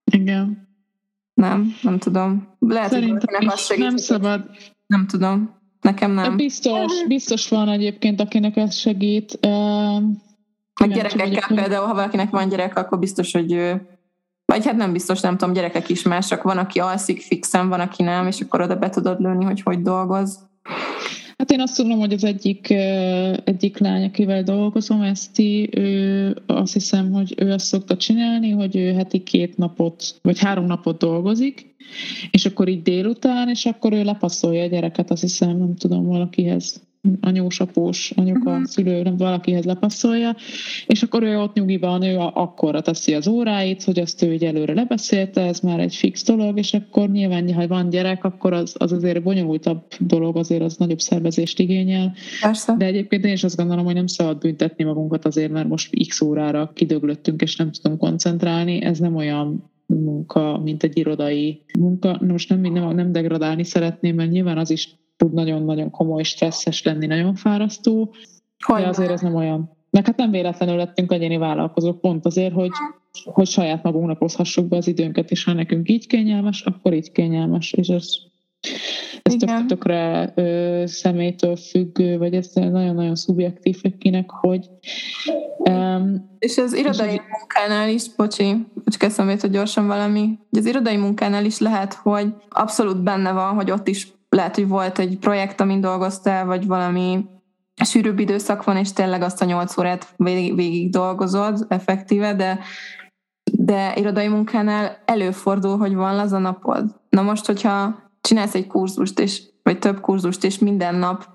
[0.05, 0.69] Igen.
[1.35, 2.49] Nem, nem tudom.
[2.59, 4.51] Lehet, Szerintem hogy az segít, nem szabad.
[4.87, 5.55] Nem tudom.
[5.87, 6.37] Nekem nem.
[6.37, 9.39] Biztos, biztos van egyébként, akinek ez segít.
[10.81, 13.89] Meg gyerekekkel például, ha valakinek van gyerek, akkor biztos, hogy ő
[14.45, 16.43] vagy hát nem biztos, nem tudom, gyerekek is mások.
[16.43, 19.83] Van, aki alszik fixen, van, aki nem, és akkor oda be tudod lőni, hogy hogy
[19.83, 20.39] dolgoz.
[21.39, 22.71] Hát én azt tudom, hogy az egyik,
[23.45, 28.93] egyik lány, akivel dolgozom, Eszti, ő azt hiszem, hogy ő azt szokta csinálni, hogy ő
[28.93, 31.75] heti két napot, vagy három napot dolgozik,
[32.31, 36.87] és akkor így délután, és akkor ő lepasszolja a gyereket, azt hiszem, nem tudom, valakihez
[37.21, 38.65] anyós, após, anyuka, uh-huh.
[38.65, 40.37] szülő, nem valakihez lepasszolja,
[40.87, 44.75] és akkor ő ott nyugiban, ő akkorra teszi az óráit, hogy azt ő így előre
[44.75, 48.93] lebeszélte, ez már egy fix dolog, és akkor nyilván, ha van gyerek, akkor az, az
[48.93, 52.15] azért bonyolultabb dolog, azért az nagyobb szervezést igényel.
[52.41, 52.75] Persze.
[52.79, 56.21] De egyébként én is azt gondolom, hogy nem szabad büntetni magunkat azért, mert most x
[56.21, 62.21] órára kidöglöttünk, és nem tudom koncentrálni, ez nem olyan munka, mint egy irodai munka.
[62.27, 67.07] Most nem, nem, nem degradálni szeretném, mert nyilván az is tud nagyon-nagyon komoly, stresszes lenni,
[67.07, 68.15] nagyon fárasztó,
[68.65, 69.77] hogy de azért ez nem olyan.
[69.91, 72.71] Meg hát nem véletlenül lettünk egyéni vállalkozók, pont azért, hogy,
[73.25, 77.73] hogy saját magunknak hozhassuk be az időnket, és ha nekünk így kényelmes, akkor így kényelmes,
[77.73, 78.09] és ez,
[79.23, 84.69] ez tök, tökre ö, személytől függő, vagy ez nagyon-nagyon szubjektív, kinek, hogy.
[85.57, 90.67] Um, és az irodai és munkánál is, bocsi, csak eszembe hogy gyorsan valami, hogy az
[90.67, 95.19] irodai munkánál is lehet, hogy abszolút benne van, hogy ott is lehet, hogy volt egy
[95.19, 97.25] projekt, amin dolgoztál, vagy valami
[97.85, 102.59] sűrűbb időszak van, és tényleg azt a nyolc órát végig, dolgozod effektíve, de,
[103.53, 106.85] de irodai munkánál előfordul, hogy van az a napod.
[107.09, 111.27] Na most, hogyha csinálsz egy kurzust, és, vagy több kurzust, és minden nap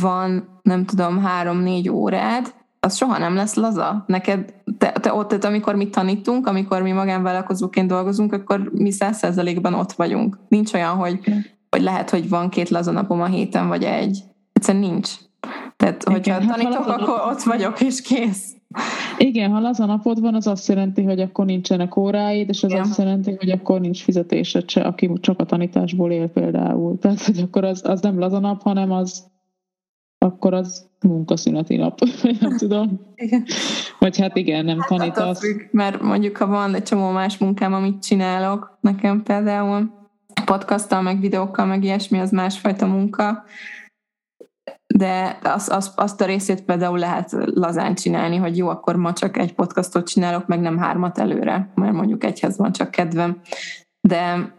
[0.00, 4.04] van, nem tudom, három-négy órád, az soha nem lesz laza.
[4.06, 9.16] Neked, te, te ott, tehát amikor mi tanítunk, amikor mi magánvállalkozóként dolgozunk, akkor mi száz
[9.16, 10.38] százalékban ott vagyunk.
[10.48, 11.20] Nincs olyan, hogy
[11.70, 14.22] hogy lehet, hogy van két lazanapom a héten, vagy egy.
[14.52, 15.10] Egyszerűen nincs.
[15.76, 18.56] Tehát, Igen, hogyha hát tanítok, akkor ott vagyok, és kész.
[19.18, 22.82] Igen, ha lazanapod van, az azt jelenti, hogy akkor nincsenek óráid, és az Igen.
[22.82, 26.96] azt jelenti, hogy akkor nincs fizetésed se, aki csak a tanításból él például.
[27.00, 29.24] Tehát, hogy akkor az, az nem lazanap, hanem az
[30.18, 31.98] akkor az munkaszüneti nap,
[32.40, 33.00] nem tudom.
[33.14, 33.44] Igen.
[33.98, 35.38] Vagy hát igen, nem hát tanítasz.
[35.40, 39.90] Függ, mert mondjuk, ha van egy csomó más munkám, amit csinálok, nekem például,
[40.44, 43.44] podcasttal, meg videókkal, meg ilyesmi, az másfajta munka,
[44.96, 49.36] de az, az, azt a részét például lehet lazán csinálni, hogy jó, akkor ma csak
[49.36, 53.40] egy podcastot csinálok, meg nem hármat előre, mert mondjuk egyhez van csak kedvem.
[54.08, 54.54] De,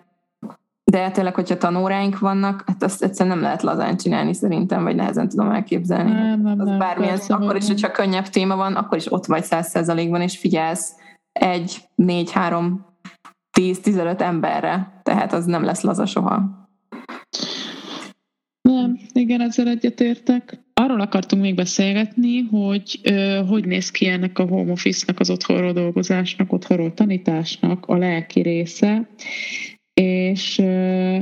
[0.91, 5.29] de tényleg, hogyha tanóráink vannak, hát azt egyszerűen nem lehet lazán csinálni szerintem, vagy nehezen
[5.29, 6.11] tudom elképzelni.
[6.11, 9.25] Nem, nem, az nem, bármi, ez, akkor is, hogyha könnyebb téma van, akkor is ott
[9.25, 10.95] vagy száz százalékban, és figyelsz
[11.31, 12.85] egy, négy, három
[13.61, 16.67] 10-15 emberre, tehát az nem lesz laza soha.
[18.61, 20.59] Nem, igen, ezzel egyetértek.
[20.73, 25.73] Arról akartunk még beszélgetni, hogy ö, hogy néz ki ennek a home office-nak, az otthonról
[25.73, 29.09] dolgozásnak, otthonról tanításnak a lelki része,
[29.93, 31.19] és ö,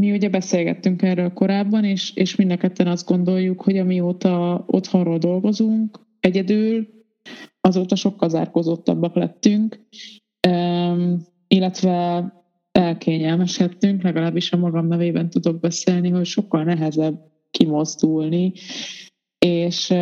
[0.00, 6.86] ugye beszélgettünk erről korábban, és, és mindenketten azt gondoljuk, hogy amióta otthonról dolgozunk, egyedül,
[7.60, 9.78] azóta sokkal zárkozottabbak lettünk,
[11.48, 12.24] illetve
[12.72, 17.20] elkényelmesedtünk, legalábbis a magam nevében tudok beszélni, hogy sokkal nehezebb
[17.50, 18.52] kimozdulni,
[19.38, 19.94] és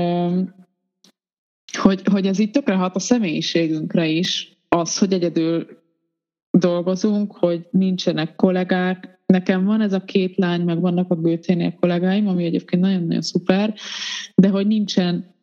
[1.78, 5.66] hogy, hogy ez így tökre hat a személyiségünkre is, az, hogy egyedül
[6.50, 9.22] dolgozunk, hogy nincsenek kollégák.
[9.26, 13.74] Nekem van ez a két lány, meg vannak a gőténél kollégáim, ami egyébként nagyon-nagyon szuper,
[14.34, 15.33] de hogy nincsen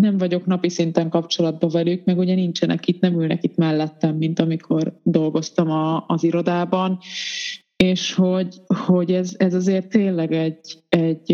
[0.00, 4.40] nem vagyok napi szinten kapcsolatban velük, meg ugye nincsenek itt, nem ülnek itt mellettem, mint
[4.40, 6.98] amikor dolgoztam a, az irodában,
[7.76, 11.26] és hogy, hogy ez, ez azért tényleg egy, egy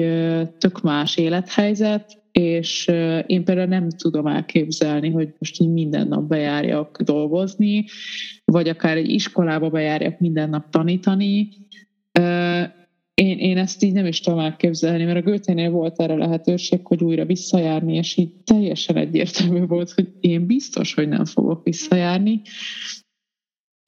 [0.58, 2.86] tök más élethelyzet, és
[3.26, 7.84] én például nem tudom elképzelni, hogy most így minden nap bejárjak dolgozni,
[8.44, 11.48] vagy akár egy iskolába bejárjak minden nap tanítani.
[13.21, 17.03] Én, én ezt így nem is tudom elképzelni, mert a Göténél volt erre lehetőség, hogy
[17.03, 22.43] újra visszajárni, és így teljesen egyértelmű volt, hogy én biztos, hogy nem fogok visszajárni.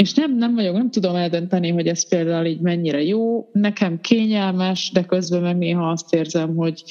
[0.02, 4.90] És nem, nem vagyok, nem tudom eldönteni, hogy ez például így mennyire jó, nekem kényelmes,
[4.92, 6.84] de közben meg néha azt érzem, hogy,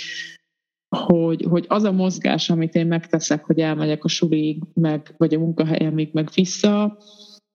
[0.96, 5.40] hogy, hogy az a mozgás, amit én megteszek, hogy elmegyek a sulig, meg, vagy a
[5.40, 6.98] munkahelyemig, meg vissza,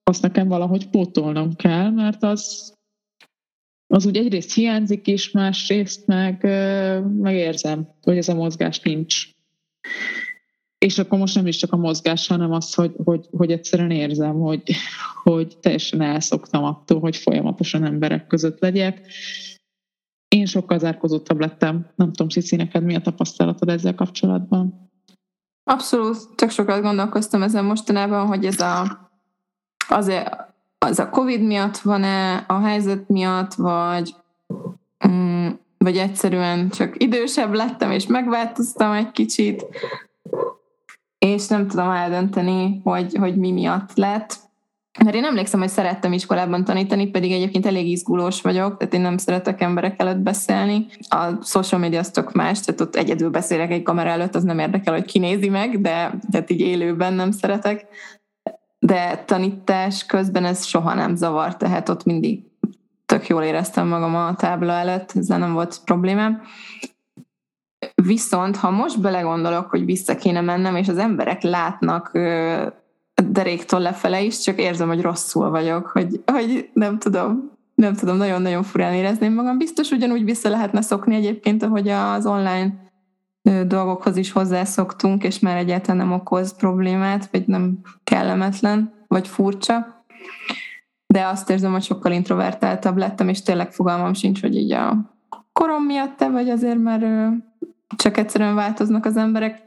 [0.03, 2.75] azt nekem valahogy pótolnom kell, mert az,
[3.87, 6.43] az úgy egyrészt hiányzik is, másrészt meg,
[7.17, 9.27] megérzem, hogy ez a mozgás nincs.
[10.77, 14.39] És akkor most nem is csak a mozgás, hanem az, hogy, hogy, hogy egyszerűen érzem,
[14.39, 14.61] hogy,
[15.23, 19.01] hogy teljesen elszoktam attól, hogy folyamatosan emberek között legyek,
[20.27, 21.91] én sokkal zárkozottabb lettem.
[21.95, 24.91] Nem tudom, Cici, neked mi a tapasztalatod ezzel kapcsolatban?
[25.63, 29.05] Abszolút, csak sokat gondolkoztam ezen mostanában, hogy ez a
[29.89, 30.46] azért
[30.85, 34.15] az a Covid miatt van-e, a helyzet miatt, vagy,
[35.07, 35.47] mm,
[35.77, 39.65] vagy egyszerűen csak idősebb lettem, és megváltoztam egy kicsit,
[41.17, 44.35] és nem tudom eldönteni, hogy, hogy mi miatt lett.
[45.03, 49.17] Mert én emlékszem, hogy szerettem iskolában tanítani, pedig egyébként elég izgulós vagyok, tehát én nem
[49.17, 50.85] szeretek emberek előtt beszélni.
[51.09, 54.59] A social media az tök más, tehát ott egyedül beszélek egy kamera előtt, az nem
[54.59, 57.85] érdekel, hogy kinézi meg, de tehát így élőben nem szeretek.
[58.79, 62.43] De tanítás közben ez soha nem zavar, tehát ott mindig
[63.05, 66.41] tök jól éreztem magam a tábla előtt, ezzel nem volt problémám.
[67.95, 72.11] Viszont, ha most belegondolok, hogy vissza kéne mennem, és az emberek látnak
[73.25, 78.63] deréktól lefele is, csak érzem, hogy rosszul vagyok, hogy, hogy nem tudom, nem tudom, nagyon-nagyon
[78.63, 79.57] furán érezném magam.
[79.57, 82.86] Biztos ugyanúgy vissza lehetne szokni egyébként, ahogy az online
[83.67, 90.05] dolgokhoz is hozzászoktunk, és már egyáltalán nem okoz problémát, vagy nem kellemetlen, vagy furcsa.
[91.05, 95.15] De azt érzem, hogy sokkal introvertáltabb lettem, és tényleg fogalmam sincs, hogy így a
[95.53, 97.05] korom miatt-e, vagy azért, mert
[97.95, 99.65] csak egyszerűen változnak az emberek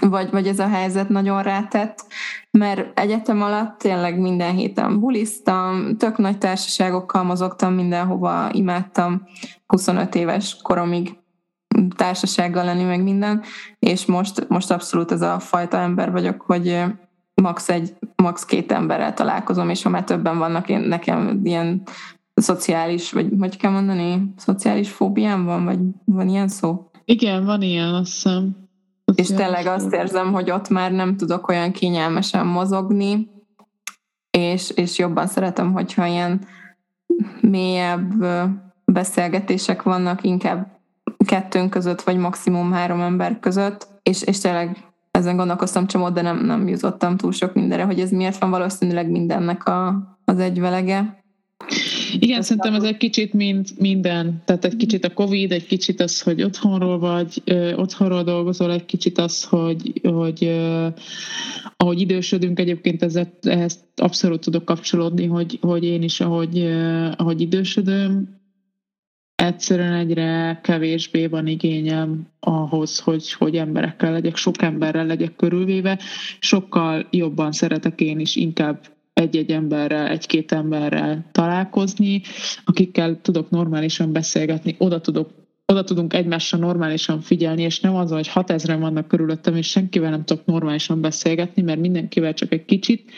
[0.00, 2.06] vagy, vagy ez a helyzet nagyon rátett,
[2.50, 9.22] mert egyetem alatt tényleg minden héten buliztam, tök nagy társaságokkal mozogtam mindenhova, imádtam
[9.66, 11.19] 25 éves koromig
[11.96, 13.42] társasággal lenni, meg minden,
[13.78, 16.82] és most, most abszolút ez a fajta ember vagyok, hogy
[17.34, 21.82] max egy, max két emberrel találkozom, és ha már többen vannak, én, nekem ilyen
[22.34, 26.90] szociális, vagy hogy kell mondani, szociális fóbiám van, vagy van ilyen szó?
[27.04, 28.68] Igen, van ilyen, azt hiszem.
[29.14, 33.28] És tényleg azt érzem, hogy ott már nem tudok olyan kényelmesen mozogni,
[34.30, 36.46] és, és jobban szeretem, hogyha ilyen
[37.40, 38.24] mélyebb
[38.84, 40.79] beszélgetések vannak, inkább
[41.24, 44.76] kettőnk között, vagy maximum három ember között, és, és tényleg
[45.10, 49.10] ezen gondolkoztam csomót, de nem, nem jutottam túl sok mindenre, hogy ez miért van valószínűleg
[49.10, 51.18] mindennek a, az egyvelege.
[52.18, 56.20] Igen, szerintem ez egy kicsit mint minden, tehát egy kicsit a Covid, egy kicsit az,
[56.20, 60.86] hogy otthonról vagy, ö, otthonról dolgozol, egy kicsit az, hogy, hogy ö,
[61.76, 67.40] ahogy idősödünk, egyébként ezzel, ehhez abszolút tudok kapcsolódni, hogy, hogy én is, ahogy, ö, ahogy
[67.40, 68.39] idősödöm,
[69.40, 75.98] egyszerűen egyre kevésbé van igényem ahhoz, hogy, hogy emberekkel legyek, sok emberrel legyek körülvéve.
[76.38, 78.80] Sokkal jobban szeretek én is inkább
[79.12, 82.22] egy-egy emberrel, egy-két emberrel találkozni,
[82.64, 85.39] akikkel tudok normálisan beszélgetni, oda tudok
[85.70, 90.10] oda tudunk egymással normálisan figyelni, és nem az, hogy hat ezeren vannak körülöttem, és senkivel
[90.10, 93.10] nem tudok normálisan beszélgetni, mert mindenkivel csak egy kicsit.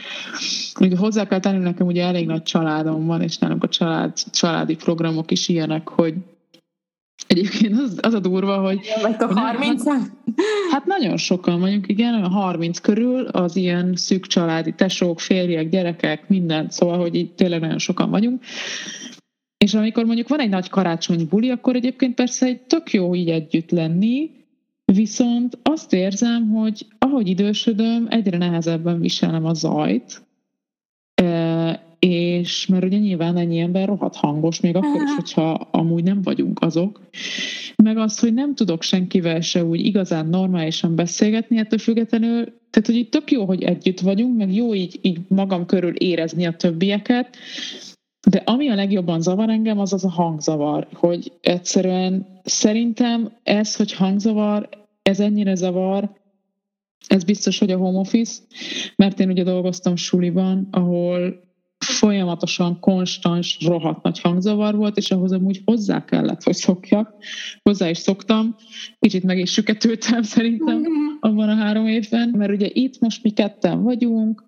[0.80, 4.74] Ugye hozzá kell tenni, nekem ugye elég nagy családom van, és nálunk a család, családi
[4.74, 6.14] programok is ilyenek, hogy
[7.26, 8.80] Egyébként az, az a durva, hogy...
[9.18, 10.11] a 30 hát,
[10.70, 16.28] hát nagyon sokan vagyunk, igen, a 30 körül az ilyen szűk családi tesók, férjek, gyerekek,
[16.28, 18.42] minden, szóval, hogy így tényleg nagyon sokan vagyunk.
[19.62, 23.28] És amikor mondjuk van egy nagy karácsonyi buli, akkor egyébként persze egy tök jó így
[23.28, 24.30] együtt lenni,
[24.84, 30.22] viszont azt érzem, hogy ahogy idősödöm, egyre nehezebben viselem a zajt,
[31.98, 36.60] és mert ugye nyilván ennyi ember rohadt hangos, még akkor is, hogyha amúgy nem vagyunk
[36.60, 37.00] azok.
[37.76, 42.96] Meg az, hogy nem tudok senkivel se úgy igazán normálisan beszélgetni, ettől függetlenül, tehát hogy
[42.96, 47.36] itt tök jó, hogy együtt vagyunk, meg jó így, így magam körül érezni a többieket,
[48.28, 53.92] de ami a legjobban zavar engem, az az a hangzavar, hogy egyszerűen szerintem ez, hogy
[53.92, 54.68] hangzavar,
[55.02, 56.10] ez ennyire zavar,
[57.06, 58.42] ez biztos, hogy a home office,
[58.96, 61.50] mert én ugye dolgoztam suliban, ahol
[61.84, 67.14] folyamatosan konstans, rohadt nagy hangzavar volt, és ahhoz amúgy hozzá kellett, hogy szokjak.
[67.62, 68.54] Hozzá is szoktam.
[68.98, 71.16] Kicsit meg is süketültem szerintem mm-hmm.
[71.20, 74.44] abban a három évben, mert ugye itt most mi ketten vagyunk,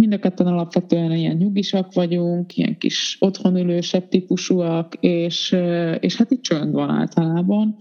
[0.00, 5.56] mind a ketten alapvetően ilyen nyugisak vagyunk, ilyen kis otthonülősebb típusúak, és,
[6.00, 7.76] és hát itt csönd van általában.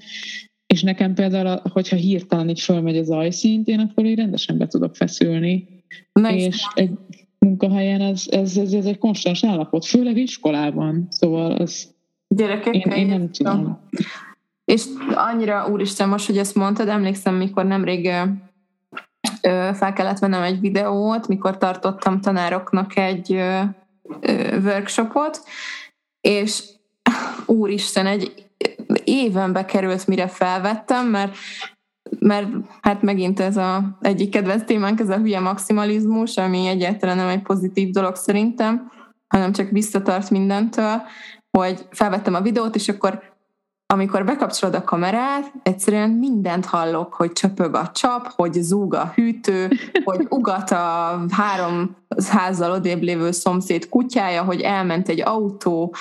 [0.67, 4.95] És nekem például, hogyha hirtelen így fölmegy az ajszint, én akkor így rendesen be tudok
[4.95, 5.67] feszülni.
[6.11, 6.91] Na és egy,
[7.39, 11.07] munkahelyen ez, ez, ez, ez egy konstans állapot, főleg iskolában.
[11.09, 11.95] Szóval ez
[12.27, 13.79] Gyerekekkel én, én nem tudom.
[14.65, 14.83] És
[15.15, 18.09] annyira, úristen, most, hogy ezt mondtad, emlékszem, mikor nemrég
[19.73, 23.41] fel kellett vennem egy videót, mikor tartottam tanároknak egy
[24.63, 25.41] workshopot,
[26.21, 26.63] és
[27.45, 28.45] úristen, egy
[29.03, 31.35] éven bekerült, mire felvettem, mert
[32.19, 32.47] mert
[32.81, 37.41] hát megint ez a egyik kedvenc témánk, ez a hülye maximalizmus, ami egyáltalán nem egy
[37.41, 38.91] pozitív dolog szerintem,
[39.27, 41.01] hanem csak visszatart mindentől,
[41.57, 43.26] hogy felvettem a videót, és akkor
[43.93, 49.69] amikor bekapcsolod a kamerát, egyszerűen mindent hallok, hogy csöpög a csap, hogy zúg a hűtő,
[50.03, 51.95] hogy ugat a három
[52.29, 55.95] házzal odébb lévő szomszéd kutyája, hogy elment egy autó.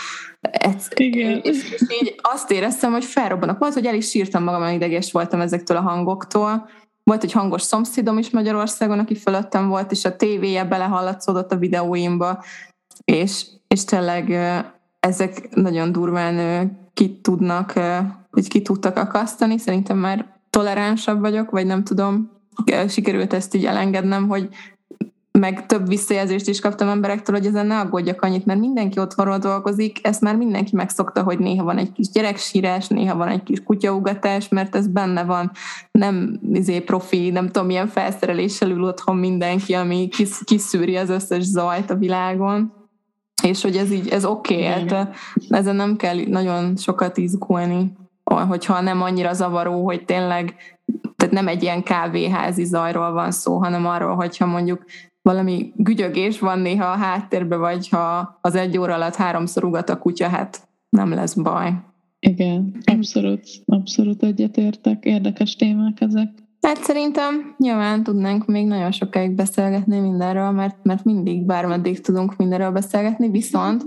[0.95, 1.41] Igen.
[1.43, 3.59] És, és így azt éreztem, hogy felrobbanok.
[3.59, 6.68] Volt, hogy el is sírtam magam, ideges voltam ezektől a hangoktól.
[7.05, 12.45] Volt egy hangos szomszédom is Magyarországon, aki fölöttem volt, és a tévéje belehallatszódott a videóimba,
[13.05, 14.30] és, és tényleg
[15.01, 17.72] ezek nagyon durván ki tudnak,
[18.30, 19.59] vagy ki tudtak akasztani.
[19.59, 22.30] Szerintem már toleránsabb vagyok, vagy nem tudom,
[22.88, 24.49] sikerült ezt így elengednem, hogy
[25.38, 30.07] meg több visszajelzést is kaptam emberektől, hogy ezen ne aggódjak annyit, mert mindenki otthonról dolgozik,
[30.07, 34.49] ezt már mindenki megszokta, hogy néha van egy kis gyereksírás, néha van egy kis kutyaugatás,
[34.49, 35.51] mert ez benne van,
[35.90, 41.42] nem izé profi, nem tudom, milyen felszereléssel ül otthon mindenki, ami kis, kiszűri az összes
[41.42, 42.72] zajt a világon
[43.47, 45.14] és hogy ez így, ez oké, okay, hát
[45.49, 47.92] ezen nem kell nagyon sokat izgulni,
[48.24, 50.55] hogyha nem annyira zavaró, hogy tényleg
[51.16, 54.84] tehát nem egy ilyen kávéházi zajról van szó, hanem arról, hogyha mondjuk
[55.22, 59.99] valami gügyögés van néha a háttérben, vagy ha az egy óra alatt háromszor ugat a
[59.99, 61.72] kutya, hát nem lesz baj.
[62.18, 65.05] Igen, abszolút, abszolút egyetértek.
[65.05, 66.28] Érdekes témák ezek.
[66.66, 72.70] Hát szerintem nyilván tudnánk még nagyon sokáig beszélgetni mindenről, mert, mert mindig bármeddig tudunk mindenről
[72.70, 73.84] beszélgetni, viszont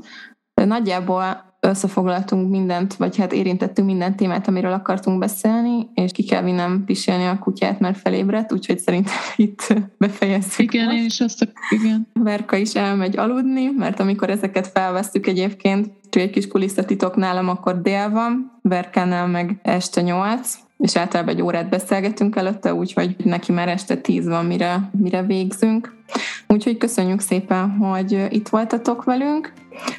[0.53, 6.83] nagyjából összefoglaltunk mindent, vagy hát érintettünk minden témát, amiről akartunk beszélni, és ki kell vinnem
[6.85, 10.73] pisilni a kutyát, mert felébredt, úgyhogy szerintem itt befejezzük.
[10.73, 10.97] Igen, most.
[10.97, 12.07] én is azt igen.
[12.13, 17.81] Verka is elmegy aludni, mert amikor ezeket felvesztük egyébként, csak egy kis kulisszatitok nálam, akkor
[17.81, 23.67] dél van, Verkánál meg este nyolc, és általában egy órát beszélgetünk előtte, úgyhogy neki már
[23.67, 25.95] este tíz van, mire, mire végzünk.
[26.47, 29.53] Úgyhogy köszönjük szépen, hogy itt voltatok velünk.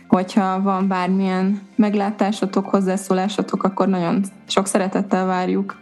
[0.09, 5.79] Hogyha van bármilyen meglátásotok, hozzászólásotok, akkor nagyon sok szeretettel várjuk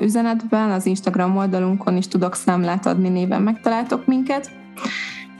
[0.00, 4.50] üzenetben, az Instagram oldalunkon is tudok számlát adni, néven megtaláltok minket,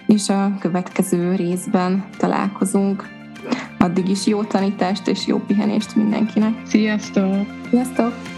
[0.06, 3.08] és a következő részben találkozunk.
[3.78, 6.52] Addig is jó tanítást és jó pihenést mindenkinek.
[6.64, 7.46] Sziasztok!
[7.70, 8.35] Sziasztok!